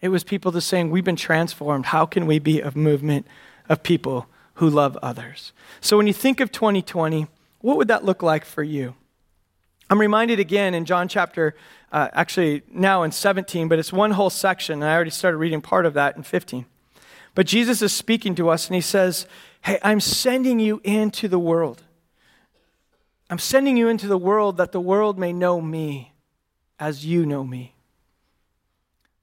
it 0.00 0.10
was 0.10 0.24
people 0.24 0.52
just 0.52 0.68
saying, 0.68 0.90
We've 0.90 1.04
been 1.04 1.16
transformed. 1.16 1.86
How 1.86 2.06
can 2.06 2.26
we 2.26 2.38
be 2.38 2.60
a 2.60 2.70
movement 2.76 3.26
of 3.68 3.82
people 3.82 4.26
who 4.54 4.68
love 4.68 4.96
others? 5.02 5.52
So 5.80 5.96
when 5.96 6.06
you 6.06 6.12
think 6.12 6.40
of 6.40 6.52
2020, 6.52 7.26
what 7.60 7.76
would 7.76 7.88
that 7.88 8.04
look 8.04 8.22
like 8.22 8.44
for 8.44 8.62
you? 8.62 8.94
I'm 9.88 10.00
reminded 10.00 10.40
again 10.40 10.74
in 10.74 10.84
John 10.84 11.08
chapter, 11.08 11.54
uh, 11.92 12.08
actually 12.12 12.62
now 12.70 13.04
in 13.04 13.12
17, 13.12 13.68
but 13.68 13.78
it's 13.78 13.92
one 13.92 14.12
whole 14.12 14.30
section, 14.30 14.82
and 14.82 14.84
I 14.84 14.94
already 14.94 15.10
started 15.10 15.38
reading 15.38 15.60
part 15.60 15.86
of 15.86 15.94
that 15.94 16.16
in 16.16 16.22
15. 16.22 16.66
But 17.34 17.46
Jesus 17.46 17.82
is 17.82 17.92
speaking 17.92 18.34
to 18.34 18.48
us, 18.48 18.66
and 18.66 18.74
he 18.74 18.80
says, 18.80 19.26
Hey, 19.62 19.78
I'm 19.82 20.00
sending 20.00 20.60
you 20.60 20.80
into 20.84 21.26
the 21.26 21.38
world. 21.38 21.82
I'm 23.28 23.38
sending 23.38 23.76
you 23.76 23.88
into 23.88 24.06
the 24.06 24.18
world 24.18 24.56
that 24.58 24.70
the 24.70 24.80
world 24.80 25.18
may 25.18 25.32
know 25.32 25.60
me 25.60 26.12
as 26.78 27.06
you 27.06 27.26
know 27.26 27.44
me. 27.44 27.74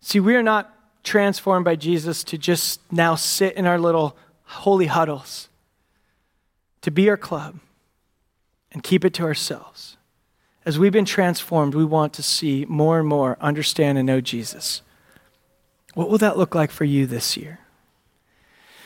See, 0.01 0.19
we 0.19 0.35
are 0.35 0.43
not 0.43 0.73
transformed 1.03 1.65
by 1.65 1.75
Jesus 1.75 2.23
to 2.25 2.37
just 2.37 2.79
now 2.91 3.15
sit 3.15 3.55
in 3.55 3.67
our 3.67 3.79
little 3.79 4.17
holy 4.43 4.87
huddles, 4.87 5.49
to 6.81 6.91
be 6.91 7.09
our 7.09 7.17
club 7.17 7.59
and 8.71 8.83
keep 8.83 9.05
it 9.05 9.13
to 9.15 9.23
ourselves. 9.23 9.97
As 10.65 10.79
we've 10.79 10.93
been 10.93 11.05
transformed, 11.05 11.75
we 11.75 11.85
want 11.85 12.13
to 12.13 12.23
see 12.23 12.65
more 12.65 12.99
and 12.99 13.07
more 13.07 13.37
understand 13.41 13.97
and 13.97 14.07
know 14.07 14.21
Jesus. 14.21 14.81
What 15.93 16.09
will 16.09 16.17
that 16.19 16.37
look 16.37 16.55
like 16.55 16.71
for 16.71 16.85
you 16.85 17.05
this 17.05 17.37
year? 17.37 17.59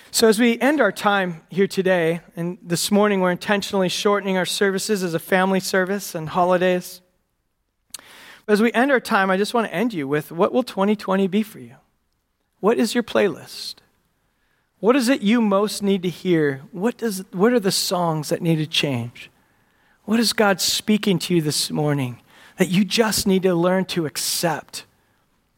So, 0.09 0.27
as 0.27 0.39
we 0.39 0.59
end 0.59 0.81
our 0.81 0.91
time 0.91 1.41
here 1.49 1.67
today, 1.67 2.21
and 2.35 2.57
this 2.61 2.91
morning 2.91 3.21
we're 3.21 3.31
intentionally 3.31 3.89
shortening 3.89 4.37
our 4.37 4.45
services 4.45 5.03
as 5.03 5.13
a 5.13 5.19
family 5.19 5.59
service 5.59 6.15
and 6.15 6.29
holidays. 6.29 7.01
As 8.47 8.61
we 8.61 8.71
end 8.71 8.91
our 8.91 8.99
time, 8.99 9.29
I 9.29 9.37
just 9.37 9.53
want 9.53 9.67
to 9.67 9.73
end 9.73 9.93
you 9.93 10.07
with 10.07 10.31
what 10.31 10.53
will 10.53 10.63
2020 10.63 11.27
be 11.27 11.43
for 11.43 11.59
you? 11.59 11.75
What 12.59 12.77
is 12.77 12.95
your 12.95 13.03
playlist? 13.03 13.75
What 14.79 14.95
is 14.95 15.09
it 15.09 15.21
you 15.21 15.41
most 15.41 15.83
need 15.83 16.03
to 16.03 16.09
hear? 16.09 16.61
What, 16.71 16.97
does, 16.97 17.25
what 17.31 17.51
are 17.51 17.59
the 17.59 17.71
songs 17.71 18.29
that 18.29 18.41
need 18.41 18.57
to 18.57 18.67
change? 18.67 19.29
What 20.05 20.19
is 20.19 20.31
God 20.31 20.61
speaking 20.61 21.19
to 21.19 21.35
you 21.35 21.41
this 21.41 21.69
morning 21.69 22.21
that 22.57 22.69
you 22.69 22.85
just 22.85 23.27
need 23.27 23.43
to 23.43 23.53
learn 23.53 23.85
to 23.85 24.05
accept 24.05 24.85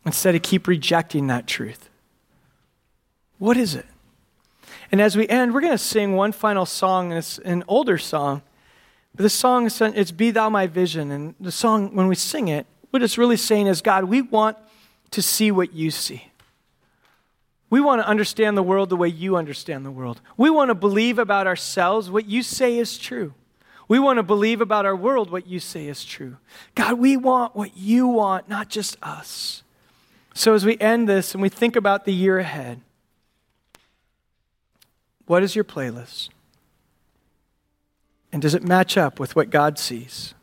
instead 0.06 0.34
of 0.34 0.42
keep 0.42 0.68
rejecting 0.68 1.28
that 1.28 1.46
truth? 1.46 1.90
What 3.38 3.58
is 3.58 3.76
it? 3.76 3.86
And 4.92 5.00
as 5.00 5.16
we 5.16 5.28
end, 5.28 5.54
we're 5.54 5.62
going 5.62 5.74
to 5.74 5.78
sing 5.78 6.16
one 6.16 6.32
final 6.32 6.66
song. 6.66 7.12
And 7.12 7.20
it's 7.20 7.38
an 7.40 7.64
older 7.68 7.98
song. 7.98 8.42
But 9.16 9.24
the 9.24 9.30
song 9.30 9.68
is 9.68 10.12
Be 10.12 10.32
Thou 10.32 10.50
My 10.50 10.66
Vision. 10.66 11.12
And 11.12 11.36
the 11.40 11.52
song, 11.52 11.94
when 11.94 12.08
we 12.08 12.16
sing 12.16 12.48
it, 12.48 12.66
what 12.92 13.04
it's 13.04 13.18
really 13.18 13.38
saying 13.38 13.68
is, 13.68 13.82
God, 13.82 14.06
we 14.06 14.22
want 14.22 14.58
to 15.12 15.22
see 15.22 15.52
what 15.52 15.74
you 15.74 15.92
see. 15.92 16.26
We 17.70 17.82
want 17.82 18.02
to 18.02 18.08
understand 18.08 18.58
the 18.58 18.64
world 18.64 18.90
the 18.90 18.96
way 18.96 19.08
you 19.08 19.36
understand 19.36 19.86
the 19.86 19.92
world. 19.92 20.22
We 20.38 20.50
want 20.50 20.70
to 20.70 20.76
believe 20.76 21.20
about 21.20 21.46
ourselves 21.46 22.10
what 22.10 22.26
you 22.26 22.42
say 22.42 22.78
is 22.78 22.98
true. 22.98 23.34
We 23.88 24.00
want 24.00 24.18
to 24.18 24.24
believe 24.24 24.62
about 24.62 24.86
our 24.86 24.96
world 24.96 25.32
what 25.32 25.48
you 25.48 25.60
say 25.60 25.88
is 25.88 26.04
true. 26.06 26.38
God, 26.76 26.94
we 27.00 27.18
want 27.18 27.56
what 27.56 27.76
you 27.76 28.08
want, 28.08 28.48
not 28.48 28.70
just 28.70 28.98
us. 29.02 29.64
So 30.34 30.54
as 30.54 30.66
we 30.66 30.78
end 30.78 31.10
this 31.10 31.34
and 31.34 31.42
we 31.42 31.50
think 31.50 31.76
about 31.76 32.06
the 32.06 32.14
year 32.14 32.40
ahead, 32.40 32.82
what 35.26 35.44
is 35.44 35.56
your 35.56 35.64
playlist? 35.64 36.30
And 38.32 38.42
does 38.42 38.54
it 38.54 38.64
match 38.64 38.96
up 38.98 39.20
with 39.20 39.36
what 39.36 39.50
God 39.50 39.78
sees? 39.80 40.34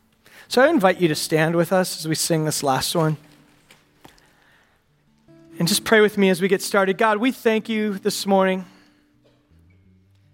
So 0.49 0.61
I 0.61 0.69
invite 0.69 1.01
you 1.01 1.09
to 1.09 1.15
stand 1.15 1.55
with 1.55 1.73
us 1.73 1.99
as 1.99 2.07
we 2.07 2.15
sing 2.15 2.45
this 2.45 2.63
last 2.63 2.95
one. 2.95 3.17
And 5.59 5.67
just 5.67 5.83
pray 5.83 5.99
with 5.99 6.17
me 6.17 6.29
as 6.29 6.41
we 6.41 6.47
get 6.47 6.61
started. 6.61 6.97
God, 6.97 7.17
we 7.17 7.33
thank 7.33 7.67
you 7.67 7.95
this 7.95 8.25
morning. 8.25 8.65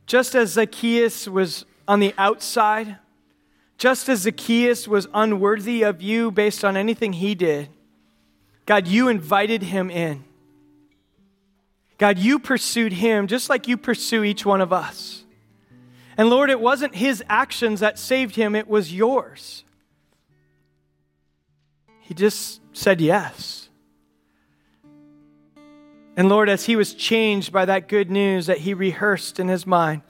Just 0.06 0.36
as 0.36 0.52
Zacchaeus 0.52 1.28
was 1.28 1.66
on 1.88 2.00
the 2.00 2.14
outside, 2.18 2.98
just 3.80 4.08
as 4.08 4.20
Zacchaeus 4.20 4.88
was 4.88 5.08
unworthy 5.16 5.82
of 5.82 6.02
you 6.02 6.30
based 6.30 6.64
on 6.64 6.78
anything 6.78 7.14
he 7.14 7.34
did, 7.34 7.70
God, 8.68 8.88
you 8.88 9.08
invited 9.08 9.64
him 9.64 9.90
in. 9.90 10.24
God, 11.98 12.20
you 12.20 12.38
pursued 12.38 12.94
him 12.94 13.26
just 13.26 13.50
like 13.50 13.68
you 13.68 13.78
pursue 13.78 14.24
each 14.24 14.46
one 14.46 14.62
of 14.62 14.72
us. 14.72 15.24
And 16.18 16.30
Lord, 16.30 16.52
it 16.52 16.60
wasn't 16.60 16.96
his 16.96 17.24
actions 17.28 17.80
that 17.80 17.98
saved 17.98 18.36
him, 18.36 18.56
it 18.56 18.68
was 18.68 18.94
yours. 18.94 19.64
He 22.04 22.14
just 22.14 22.62
said 22.74 23.00
yes. 23.02 23.70
And 26.16 26.30
Lord, 26.30 26.48
as 26.50 26.66
he 26.66 26.76
was 26.76 26.94
changed 26.94 27.52
by 27.52 27.66
that 27.66 27.88
good 27.88 28.12
news 28.12 28.46
that 28.46 28.60
he 28.60 28.74
rehearsed 28.74 29.40
in 29.40 29.48
his 29.48 29.66
mind, 29.66 30.02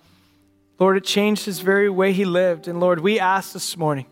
Lord, 0.79 0.97
it 0.97 1.06
changed 1.06 1.45
his 1.45 1.60
very 1.60 1.89
way 1.89 2.12
he 2.12 2.25
lived. 2.25 2.67
And 2.67 2.79
Lord, 2.79 2.99
we 2.99 3.19
ask 3.19 3.53
this 3.53 3.77
morning 3.77 4.08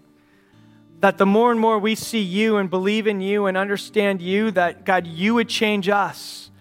that 1.00 1.17
the 1.17 1.26
more 1.26 1.52
and 1.52 1.60
more 1.60 1.80
we 1.80 1.96
see 1.96 2.22
you 2.22 2.58
and 2.58 2.70
believe 2.70 3.08
in 3.08 3.20
you 3.20 3.48
and 3.48 3.58
understand 3.58 4.22
you, 4.22 4.52
that 4.52 4.86
God, 4.86 5.08
you 5.08 5.34
would 5.34 5.50
change 5.50 5.89
us. 5.89 6.52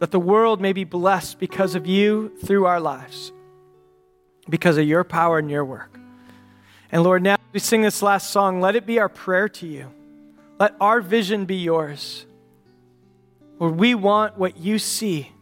That 0.00 0.10
the 0.10 0.20
world 0.20 0.60
may 0.60 0.74
be 0.74 0.84
blessed 0.84 1.40
because 1.40 1.74
of 1.74 1.86
you 1.86 2.36
through 2.44 2.66
our 2.66 2.78
lives, 2.78 3.32
because 4.48 4.76
of 4.76 4.84
your 4.84 5.02
power 5.02 5.38
and 5.38 5.50
your 5.50 5.64
work. 5.64 5.98
And 6.92 7.02
Lord, 7.02 7.22
now 7.22 7.37
we 7.52 7.60
sing 7.60 7.82
this 7.82 8.02
last 8.02 8.30
song, 8.30 8.60
let 8.60 8.76
it 8.76 8.86
be 8.86 8.98
our 8.98 9.08
prayer 9.08 9.48
to 9.48 9.66
you. 9.66 9.90
Let 10.58 10.74
our 10.80 11.00
vision 11.00 11.44
be 11.44 11.56
yours. 11.56 12.26
Lord, 13.58 13.76
we 13.76 13.94
want 13.94 14.38
what 14.38 14.58
you 14.58 14.78
see. 14.78 15.32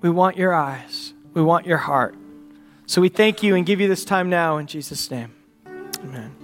We 0.00 0.10
want 0.10 0.36
your 0.36 0.54
eyes. 0.54 1.12
We 1.32 1.42
want 1.42 1.66
your 1.66 1.78
heart. 1.78 2.14
So 2.86 3.00
we 3.00 3.08
thank 3.08 3.42
you 3.42 3.54
and 3.54 3.64
give 3.64 3.80
you 3.80 3.88
this 3.88 4.04
time 4.04 4.28
now 4.28 4.58
in 4.58 4.66
Jesus' 4.66 5.10
name. 5.10 5.34
Amen. 5.66 6.43